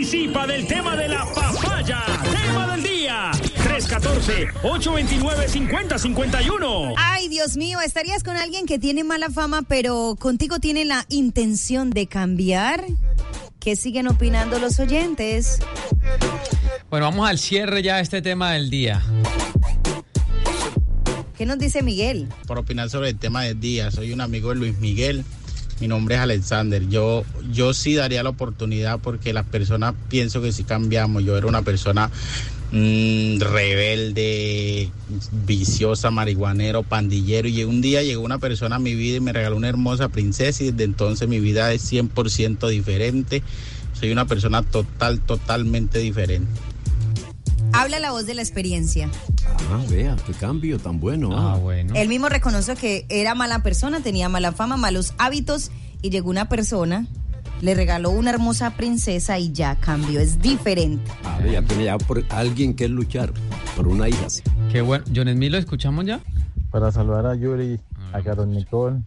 Participa 0.06 0.46
del 0.46 0.68
tema 0.68 0.96
de 0.96 1.08
la 1.08 1.26
papaya. 1.26 2.04
Tema 2.32 2.76
del 2.76 2.84
día. 2.84 3.32
314-829-5051. 4.62 6.94
Ay, 6.96 7.28
Dios 7.28 7.58
mío, 7.58 7.82
¿estarías 7.82 8.22
con 8.22 8.38
alguien 8.38 8.68
que 8.68 8.78
tiene 8.78 9.04
mala 9.04 9.32
fama, 9.32 9.64
pero 9.64 10.16
contigo 10.20 10.60
tiene 10.60 10.86
la 10.86 11.08
intención 11.10 11.90
de 11.90 12.06
cambiar? 12.06 12.86
¿Qué 13.60 13.76
siguen 13.76 14.08
opinando 14.08 14.60
los 14.60 14.80
oyentes? 14.80 15.58
Bueno, 16.92 17.08
vamos 17.08 17.28
al 17.28 17.40
cierre 17.40 17.82
ya 17.82 17.96
de 17.96 18.04
este 18.04 18.22
tema 18.22 18.52
del 18.52 18.70
día. 18.70 19.02
¿Qué 21.36 21.48
nos 21.48 21.58
dice 21.58 21.82
Miguel? 21.82 22.28
por 22.46 22.60
opinar 22.60 22.92
sobre 22.92 23.10
el 23.10 23.18
tema 23.18 23.42
del 23.42 23.60
día. 23.60 23.90
Soy 23.90 24.14
un 24.14 24.22
amigo 24.22 24.50
de 24.50 24.56
Luis 24.58 24.78
Miguel. 24.78 25.26
Mi 25.80 25.88
nombre 25.88 26.16
es 26.16 26.22
Alexander. 26.22 26.88
Yo, 26.88 27.26
yo 27.52 27.74
sí 27.74 27.96
daría 27.96 28.24
la 28.24 28.30
oportunidad 28.30 29.00
porque 29.00 29.34
las 29.34 29.46
personas 29.46 29.94
pienso 30.08 30.42
que 30.42 30.52
sí 30.54 30.64
cambiamos. 30.64 31.24
Yo 31.24 31.38
era 31.38 31.48
una 31.48 31.64
persona 31.64 32.10
mm, 32.72 33.40
rebelde, 33.40 34.90
viciosa, 35.46 36.12
marihuanero, 36.12 36.84
pandillero. 36.84 37.50
Y 37.50 37.64
un 37.66 37.82
día 37.82 38.04
llegó 38.04 38.24
una 38.24 38.40
persona 38.40 38.78
a 38.78 38.80
mi 38.80 38.96
vida 38.96 39.18
y 39.18 39.22
me 39.22 39.34
regaló 39.34 39.58
una 39.58 39.68
hermosa 39.68 40.08
princesa 40.08 40.64
y 40.64 40.72
desde 40.72 40.86
entonces 40.86 41.28
mi 41.28 41.42
vida 41.42 41.74
es 41.74 41.92
100% 41.92 42.70
diferente. 42.70 43.44
Soy 44.00 44.12
una 44.12 44.26
persona 44.26 44.62
total, 44.62 45.20
totalmente 45.20 46.00
diferente. 46.00 46.75
Habla 47.76 48.00
la 48.00 48.12
voz 48.12 48.26
de 48.26 48.34
la 48.34 48.42
experiencia. 48.42 49.10
Ah, 49.72 49.84
vea, 49.90 50.16
qué 50.26 50.34
cambio 50.34 50.80
tan 50.80 51.00
bueno. 51.00 51.30
Ah, 51.38 51.58
bueno. 51.58 51.94
Él 51.96 52.08
mismo 52.08 52.30
reconoció 52.30 52.76
que 52.76 53.06
era 53.10 53.36
mala 53.36 53.64
persona, 53.64 54.00
tenía 54.00 54.30
mala 54.30 54.52
fama, 54.54 54.78
malos 54.78 55.14
hábitos 55.18 55.72
y 56.02 56.10
llegó 56.10 56.30
una 56.30 56.48
persona, 56.48 57.06
le 57.62 57.76
regaló 57.76 58.12
una 58.12 58.30
hermosa 58.30 58.72
princesa 58.72 59.40
y 59.40 59.52
ya 59.52 59.76
cambió, 59.76 60.20
es 60.20 60.42
diferente. 60.42 61.12
Ah, 61.24 61.40
ya 61.46 61.62
tiene 61.64 61.86
ya 61.86 61.98
por 61.98 62.24
alguien 62.30 62.76
que 62.76 62.88
luchar, 62.88 63.34
por 63.76 63.88
una 63.88 64.08
hija. 64.08 64.30
sí. 64.30 64.42
Qué 64.72 64.82
bueno. 64.82 65.04
John 65.14 65.28
Smith, 65.30 65.52
¿lo 65.52 65.58
escuchamos 65.58 66.06
ya? 66.06 66.20
Para 66.72 66.92
saludar 66.92 67.26
a 67.26 67.36
Yuri, 67.36 67.80
a 68.14 68.22
Carol 68.22 68.50
Nicole, 68.50 69.02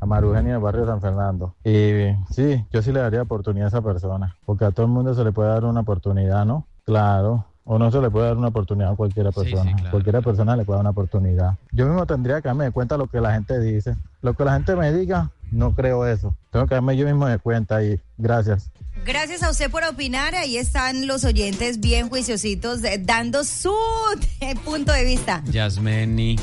a 0.00 0.06
Marugenia 0.06 0.52
del 0.54 0.62
barrio 0.62 0.86
San 0.86 1.00
Fernando. 1.00 1.54
Y 1.64 2.14
sí, 2.32 2.64
yo 2.72 2.82
sí 2.82 2.92
le 2.92 3.00
daría 3.00 3.22
oportunidad 3.22 3.66
a 3.66 3.68
esa 3.68 3.82
persona, 3.82 4.36
porque 4.46 4.64
a 4.64 4.70
todo 4.72 4.86
el 4.86 4.92
mundo 4.92 5.14
se 5.14 5.24
le 5.24 5.32
puede 5.32 5.48
dar 5.50 5.64
una 5.64 5.80
oportunidad, 5.80 6.44
¿no? 6.44 6.66
Claro. 6.84 7.46
O 7.72 7.78
no 7.78 7.88
se 7.92 8.00
le 8.00 8.10
puede 8.10 8.26
dar 8.26 8.36
una 8.36 8.48
oportunidad 8.48 8.90
a 8.90 8.96
cualquiera 8.96 9.30
persona. 9.30 9.76
Cualquiera 9.92 10.20
persona 10.20 10.56
le 10.56 10.64
puede 10.64 10.78
dar 10.78 10.80
una 10.80 10.90
oportunidad. 10.90 11.56
Yo 11.70 11.86
mismo 11.86 12.04
tendría 12.04 12.40
que 12.40 12.48
darme 12.48 12.64
de 12.64 12.72
cuenta 12.72 12.96
lo 12.96 13.06
que 13.06 13.20
la 13.20 13.32
gente 13.32 13.60
dice. 13.60 13.94
Lo 14.22 14.34
que 14.34 14.44
la 14.44 14.54
gente 14.54 14.74
me 14.74 14.92
diga, 14.92 15.30
no 15.52 15.72
creo 15.76 16.04
eso. 16.04 16.34
Tengo 16.50 16.66
que 16.66 16.74
darme 16.74 16.96
yo 16.96 17.06
mismo 17.06 17.28
de 17.28 17.38
cuenta 17.38 17.80
y 17.84 18.00
gracias. 18.18 18.72
Gracias 19.06 19.44
a 19.44 19.50
usted 19.50 19.70
por 19.70 19.84
opinar. 19.84 20.34
Ahí 20.34 20.56
están 20.56 21.06
los 21.06 21.24
oyentes 21.24 21.78
bien 21.78 22.08
juiciositos 22.08 22.82
eh, 22.82 23.00
dando 23.00 23.44
su 23.44 23.72
punto 24.64 24.90
de 24.90 25.04
vista. 25.04 25.44
Yasmeni. 25.44 26.40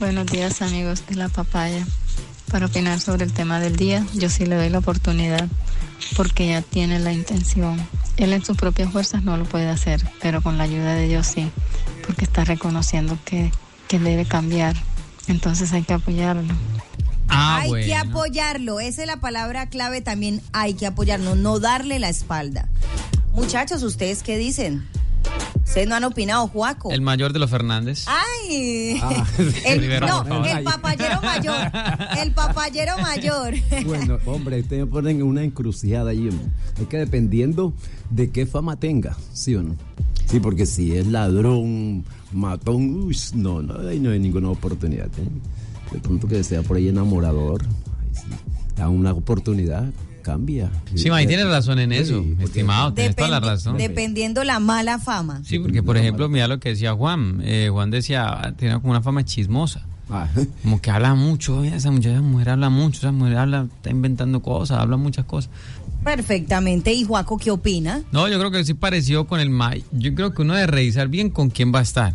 Buenos 0.00 0.26
días 0.26 0.62
amigos 0.62 1.06
de 1.06 1.14
la 1.14 1.28
papaya. 1.28 1.86
Para 2.50 2.66
opinar 2.66 3.00
sobre 3.00 3.24
el 3.24 3.32
tema 3.32 3.60
del 3.60 3.76
día, 3.76 4.06
yo 4.14 4.28
sí 4.28 4.46
le 4.46 4.56
doy 4.56 4.70
la 4.70 4.78
oportunidad 4.78 5.48
porque 6.16 6.48
ya 6.48 6.62
tiene 6.62 6.98
la 6.98 7.12
intención. 7.12 7.84
Él 8.16 8.32
en 8.32 8.44
sus 8.44 8.56
propias 8.56 8.90
fuerzas 8.92 9.22
no 9.22 9.36
lo 9.36 9.44
puede 9.44 9.68
hacer, 9.68 10.02
pero 10.20 10.42
con 10.42 10.56
la 10.58 10.64
ayuda 10.64 10.94
de 10.94 11.08
Dios 11.08 11.26
sí, 11.26 11.50
porque 12.06 12.24
está 12.24 12.44
reconociendo 12.44 13.18
que, 13.24 13.50
que 13.88 13.98
debe 13.98 14.24
cambiar. 14.24 14.76
Entonces 15.26 15.72
hay 15.72 15.82
que 15.82 15.94
apoyarlo. 15.94 16.54
Ah, 17.28 17.60
hay 17.62 17.84
que 17.84 17.94
apoyarlo. 17.94 18.80
Esa 18.80 19.02
es 19.02 19.06
la 19.06 19.18
palabra 19.18 19.66
clave 19.66 20.00
también. 20.00 20.40
Hay 20.52 20.74
que 20.74 20.86
apoyarlo, 20.86 21.34
no 21.34 21.58
darle 21.58 21.98
la 21.98 22.08
espalda. 22.08 22.68
Muchachos, 23.32 23.82
¿ustedes 23.82 24.22
qué 24.22 24.38
dicen? 24.38 24.86
Ustedes 25.64 25.88
no 25.88 25.94
han 25.96 26.04
opinado, 26.04 26.46
Juaco. 26.48 26.90
El 26.90 27.00
mayor 27.02 27.32
de 27.34 27.38
los 27.38 27.50
Fernández. 27.50 28.06
Ay, 28.06 28.98
Ah, 29.02 29.26
el, 29.66 29.80
Rivera, 29.80 30.06
no, 30.06 30.44
el 30.44 30.64
papayero 30.64 31.20
mayor. 31.20 31.72
El 32.22 32.32
papayero 32.32 32.98
mayor. 32.98 33.54
Bueno, 33.84 34.18
hombre, 34.24 34.60
ustedes 34.60 34.84
me 34.86 34.90
ponen 34.90 35.16
en 35.18 35.22
una 35.24 35.42
encrucijada 35.42 36.10
ahí. 36.10 36.28
hombre. 36.28 36.46
Es 36.80 36.86
que 36.86 36.96
dependiendo 36.98 37.74
de 38.10 38.30
qué 38.30 38.46
fama 38.46 38.76
tenga, 38.76 39.16
¿sí 39.32 39.54
o 39.54 39.62
no? 39.62 39.76
Sí, 40.26 40.40
porque 40.40 40.64
si 40.66 40.96
es 40.96 41.06
ladrón, 41.06 42.04
matón, 42.32 43.04
uy, 43.04 43.16
no, 43.34 43.60
no, 43.62 43.86
ahí 43.88 44.00
no 44.00 44.10
hay 44.10 44.18
ninguna 44.18 44.50
oportunidad. 44.50 45.06
¿eh? 45.18 45.28
De 45.92 45.98
pronto 46.00 46.26
que 46.26 46.42
sea 46.42 46.62
por 46.62 46.78
ahí 46.78 46.88
enamorador, 46.88 47.62
ahí 47.64 48.14
sí, 48.14 48.22
da 48.76 48.88
una 48.88 49.12
oportunidad, 49.12 49.84
cambia. 50.26 50.68
Sí, 50.96 51.08
May, 51.08 51.24
tienes 51.28 51.46
razón 51.46 51.78
en 51.78 51.92
eso, 51.92 52.24
estimado, 52.40 52.92
tienes 52.92 53.14
toda 53.14 53.28
la 53.28 53.38
razón. 53.38 53.78
Dependiendo 53.78 54.42
la 54.42 54.58
mala 54.58 54.98
fama. 54.98 55.40
Sí, 55.44 55.60
porque 55.60 55.84
por 55.84 55.96
ejemplo, 55.96 56.28
mira 56.28 56.48
lo 56.48 56.58
que 56.58 56.70
decía 56.70 56.94
Juan. 56.94 57.40
Eh, 57.44 57.68
Juan 57.70 57.92
decía, 57.92 58.52
tiene 58.58 58.74
como 58.80 58.90
una 58.90 59.02
fama 59.02 59.24
chismosa. 59.24 59.86
Ah. 60.10 60.28
Como 60.62 60.80
que 60.80 60.90
habla 60.90 61.14
mucho, 61.14 61.62
esa 61.62 61.92
muchacha, 61.92 62.14
esa 62.14 62.22
mujer 62.22 62.50
habla 62.50 62.70
mucho, 62.70 62.98
esa 62.98 63.12
mujer 63.12 63.36
habla, 63.36 63.66
está 63.76 63.90
inventando 63.90 64.42
cosas, 64.42 64.80
habla 64.80 64.96
muchas 64.96 65.24
cosas. 65.26 65.50
Perfectamente. 66.06 66.92
¿Y 66.92 67.02
Juaco 67.02 67.36
qué 67.36 67.50
opina? 67.50 68.04
No, 68.12 68.28
yo 68.28 68.38
creo 68.38 68.52
que 68.52 68.64
sí 68.64 68.74
pareció 68.74 69.26
con 69.26 69.40
el 69.40 69.50
May. 69.50 69.84
Yo 69.90 70.14
creo 70.14 70.32
que 70.32 70.42
uno 70.42 70.54
debe 70.54 70.68
revisar 70.68 71.08
bien 71.08 71.30
con 71.30 71.50
quién 71.50 71.74
va 71.74 71.80
a 71.80 71.82
estar. 71.82 72.14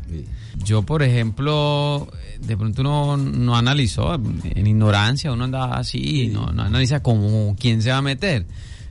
Yo, 0.63 0.83
por 0.83 1.03
ejemplo, 1.03 2.07
de 2.39 2.55
pronto 2.55 2.83
uno 2.83 3.17
no 3.17 3.57
analizó, 3.57 4.13
en 4.15 4.65
ignorancia, 4.65 5.33
uno 5.33 5.43
anda 5.43 5.75
así, 5.75 6.29
no, 6.29 6.53
no 6.53 6.63
analiza 6.63 7.03
como 7.03 7.53
quién 7.59 7.81
se 7.81 7.91
va 7.91 7.97
a 7.97 8.01
meter. 8.01 8.45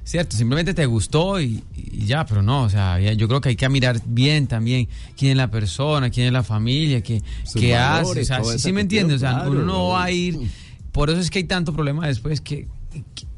Cierto, 0.04 0.36
simplemente 0.36 0.74
te 0.74 0.84
gustó 0.84 1.40
y, 1.40 1.64
y 1.74 2.04
ya, 2.04 2.26
pero 2.26 2.42
no, 2.42 2.64
o 2.64 2.68
sea, 2.68 3.00
yo 3.00 3.26
creo 3.26 3.40
que 3.40 3.50
hay 3.50 3.56
que 3.56 3.68
mirar 3.70 4.02
bien 4.04 4.48
también 4.48 4.86
quién 5.16 5.30
es 5.30 5.36
la 5.38 5.50
persona, 5.50 6.10
quién 6.10 6.26
es 6.26 6.32
la 6.34 6.42
familia, 6.42 7.00
qué, 7.00 7.22
qué 7.54 7.74
hace. 7.74 8.20
O 8.20 8.24
sea, 8.24 8.44
sí, 8.44 8.70
me 8.70 8.82
entiendes, 8.82 9.16
o 9.16 9.20
sea, 9.20 9.44
uno 9.48 9.62
no 9.62 9.88
va 9.88 10.04
a 10.04 10.10
ir. 10.10 10.38
Por 10.92 11.08
eso 11.08 11.20
es 11.20 11.30
que 11.30 11.38
hay 11.38 11.44
tanto 11.44 11.72
problema 11.72 12.06
después 12.06 12.42
que 12.42 12.68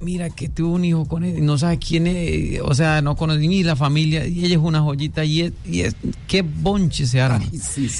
mira 0.01 0.31
que 0.31 0.49
tuvo 0.49 0.75
un 0.75 0.85
hijo 0.85 1.05
con 1.07 1.25
él, 1.25 1.45
no 1.45 1.59
sabe 1.59 1.79
quién 1.79 2.07
es, 2.07 2.61
o 2.63 2.75
sea, 2.75 3.03
no 3.03 3.17
conoce 3.17 3.41
ni 3.47 3.63
la 3.63 3.77
familia, 3.77 4.27
y 4.27 4.45
ella 4.45 4.57
es 4.57 4.63
una 4.63 4.81
joyita, 4.81 5.25
y 5.25 5.43
es, 5.43 5.53
y 5.65 5.81
es 5.81 5.95
qué 6.27 6.43
bonche 6.43 7.07
se 7.07 7.21
arma. 7.21 7.45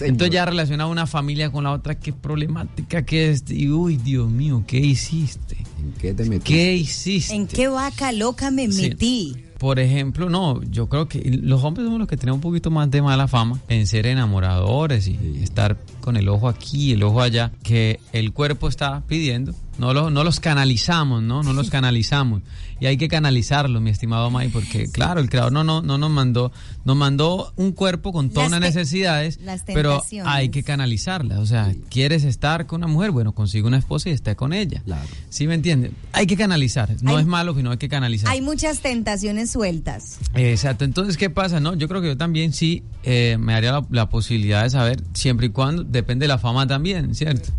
Entonces 0.01 0.31
ya 0.31 0.45
relaciona 0.45 0.87
una 0.87 1.07
familia 1.07 1.51
con 1.51 1.65
la 1.65 1.73
otra, 1.73 1.95
qué 1.95 2.13
problemática 2.13 3.05
que 3.05 3.31
es, 3.31 3.45
y 3.49 3.69
uy, 3.69 3.97
Dios 3.99 4.31
mío, 4.31 4.65
¿qué 4.67 4.79
hiciste? 4.79 5.57
¿En 5.81 5.93
qué 6.01 6.15
te 6.15 6.25
metiste? 6.25 6.45
¿Qué 6.53 6.75
hiciste? 6.77 7.35
¿En 7.35 7.47
qué 7.47 7.69
vaca 7.69 8.13
loca 8.13 8.51
me 8.51 8.71
Sí. 8.71 8.83
metí? 8.89 9.37
Por 9.63 9.79
ejemplo, 9.79 10.29
no, 10.29 10.61
yo 10.65 10.89
creo 10.89 11.07
que 11.07 11.39
los 11.41 11.63
hombres 11.63 11.85
somos 11.85 12.01
los 12.01 12.09
que 12.09 12.17
tenemos 12.17 12.39
un 12.39 12.43
poquito 12.43 12.69
más 12.73 12.91
de 12.91 13.01
mala 13.01 13.29
fama 13.29 13.61
en 13.69 13.87
ser 13.87 14.07
enamoradores 14.07 15.07
y 15.07 15.39
estar 15.41 15.77
con 16.01 16.17
el 16.17 16.29
ojo 16.29 16.49
aquí, 16.49 16.91
el 16.93 17.03
ojo 17.05 17.23
allá, 17.23 17.53
que 17.63 18.01
el 18.13 18.33
cuerpo 18.33 18.67
está 18.69 19.05
pidiendo. 19.07 19.55
No, 19.79 19.95
lo- 19.95 20.11
no 20.11 20.23
los 20.25 20.39
canalizamos, 20.41 21.23
¿no? 21.23 21.43
No 21.45 21.53
los 21.53 21.71
canalizamos. 21.77 22.43
Y 22.81 22.87
hay 22.87 22.97
que 22.97 23.07
canalizarlo, 23.07 23.81
mi 23.81 23.91
estimado 23.91 24.29
May, 24.31 24.49
porque 24.49 24.91
claro, 24.91 25.21
el 25.21 25.31
creador 25.31 25.53
no, 25.53 25.63
no, 25.63 25.81
no 25.83 25.97
nos 25.99 26.11
mandó, 26.11 26.51
nos 26.85 26.97
mandó 26.97 27.53
un 27.55 27.71
cuerpo 27.71 28.13
con 28.13 28.31
todas 28.31 28.51
Las 28.51 28.61
necesidades, 28.61 29.39
las 29.43 29.63
pero 29.65 30.03
hay 30.27 30.49
que 30.49 30.65
canalizarla. 30.65 31.39
O 31.39 31.47
sea, 31.47 31.73
¿quieres 31.89 32.25
estar 32.25 32.67
con 32.67 32.81
una 32.83 32.89
mujer? 32.93 33.13
Bueno, 33.13 33.33
consigue 33.33 33.65
una 33.69 33.79
esposa 33.79 34.09
y 34.11 34.13
esté 34.13 34.35
con 34.35 34.53
ella. 34.53 34.83
¿Sí 35.31 35.47
me 35.47 35.55
entiende? 35.55 35.93
Hay 36.13 36.27
que 36.27 36.37
canalizar. 36.37 36.91
No 37.03 37.13
Hay- 37.13 37.23
es 37.23 37.27
malo, 37.29 37.55
sino 37.55 37.71
hay 37.71 37.79
que 37.79 37.89
canalizar. 37.89 38.29
Hay 38.33 38.41
muchas 38.41 38.81
tentaciones 38.81 39.52
sueltas. 39.53 40.19
Exacto, 40.35 40.85
entonces, 40.85 41.17
¿qué 41.17 41.31
pasa? 41.31 41.61
No, 41.61 41.75
yo 41.75 41.89
creo 41.89 42.01
que 42.01 42.09
yo 42.09 42.17
también 42.17 42.53
sí 42.53 42.85
eh, 43.03 43.37
me 43.39 43.53
daría 43.53 43.73
la, 43.73 43.87
la 43.91 44.09
posibilidad 44.09 44.63
de 44.63 44.71
saber, 44.71 45.03
siempre 45.15 45.47
y 45.47 45.51
cuando, 45.51 45.85
depende 45.85 46.25
de 46.25 46.29
la 46.29 46.39
fama 46.39 46.67
también, 46.67 47.15
¿cierto? 47.15 47.51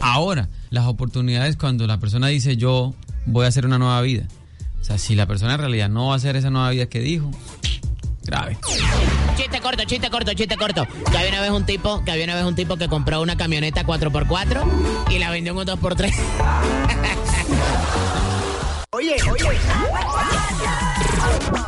Ahora, 0.00 0.48
las 0.70 0.86
oportunidades 0.86 1.56
cuando 1.56 1.86
la 1.86 1.98
persona 1.98 2.28
dice 2.28 2.56
yo 2.56 2.94
voy 3.26 3.44
a 3.44 3.48
hacer 3.48 3.66
una 3.66 3.78
nueva 3.78 4.00
vida. 4.02 4.26
O 4.80 4.84
sea, 4.84 4.98
si 4.98 5.14
la 5.14 5.26
persona 5.26 5.54
en 5.54 5.60
realidad 5.60 5.88
no 5.88 6.08
va 6.08 6.14
a 6.14 6.16
hacer 6.16 6.36
esa 6.36 6.50
nueva 6.50 6.70
vida 6.70 6.86
que 6.86 7.00
dijo, 7.00 7.30
grave. 8.24 8.58
Chiste 9.36 9.60
corto, 9.60 9.84
chiste 9.84 10.10
corto, 10.10 10.32
chiste 10.34 10.56
corto. 10.56 10.86
Que 11.10 11.16
había 11.16 11.30
una 11.30 11.40
vez 11.40 11.50
un 11.50 11.66
tipo, 11.66 12.04
que 12.04 12.10
había 12.10 12.24
una 12.24 12.36
vez 12.36 12.44
un 12.44 12.54
tipo 12.54 12.76
que 12.76 12.88
compró 12.88 13.20
una 13.20 13.36
camioneta 13.36 13.84
4x4 13.84 14.64
y 15.10 15.18
la 15.18 15.30
vendió 15.30 15.52
en 15.52 15.58
un 15.58 15.66
2x3. 15.66 16.12
Oye, 18.90 19.16
oye. 19.30 19.60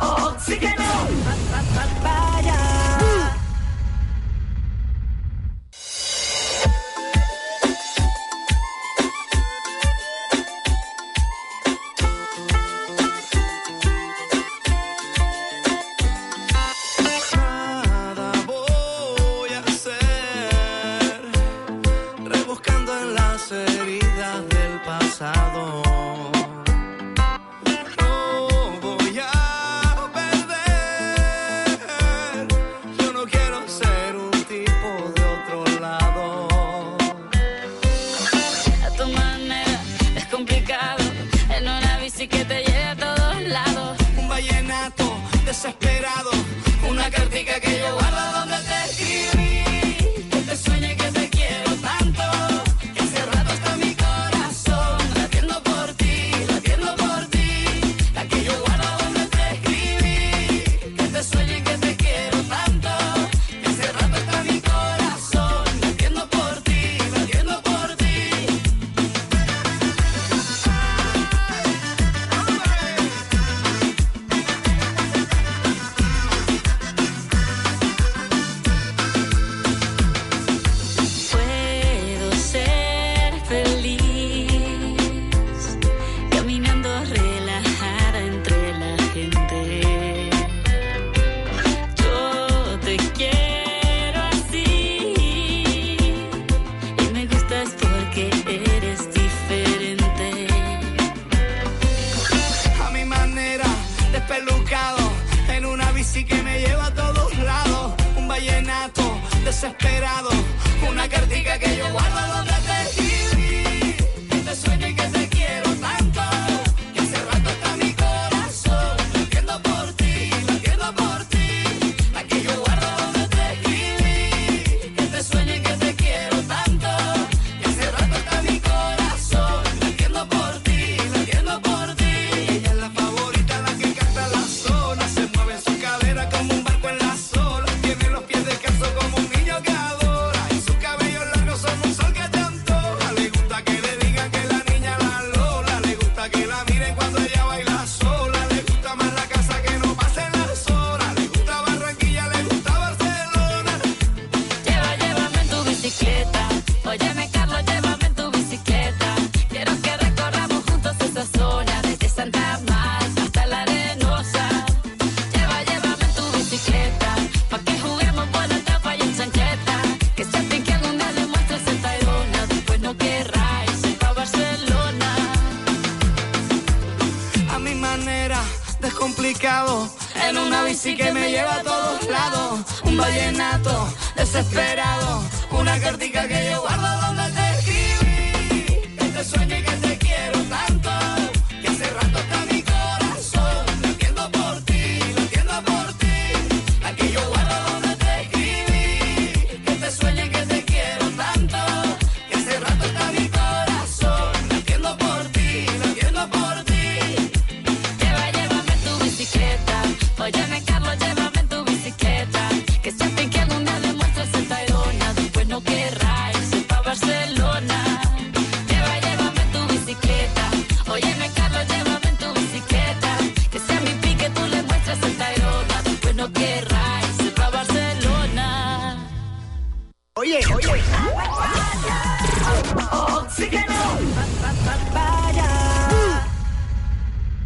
Oxígeno. 0.01 2.30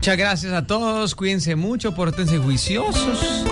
Muchas 0.05 0.17
gracias 0.19 0.53
a 0.53 0.67
todos. 0.67 1.15
Cuídense 1.15 1.55
mucho, 1.55 1.95
pórtense 1.95 2.37
juiciosos. 2.37 3.43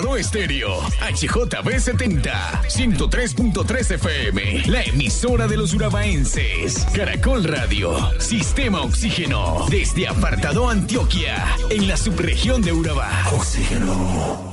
Estéreo, 0.00 0.80
HJB 1.00 1.78
70, 1.78 2.62
103.3 2.68 3.94
FM, 3.94 4.62
la 4.66 4.82
emisora 4.82 5.46
de 5.46 5.58
los 5.58 5.74
urabaenses, 5.74 6.86
Caracol 6.94 7.44
Radio, 7.44 7.94
Sistema 8.18 8.80
Oxígeno, 8.80 9.66
desde 9.70 10.08
Apartado 10.08 10.68
Antioquia, 10.68 11.44
en 11.68 11.86
la 11.86 11.96
subregión 11.96 12.62
de 12.62 12.72
Urabá. 12.72 13.10
Oxígeno. 13.32 14.49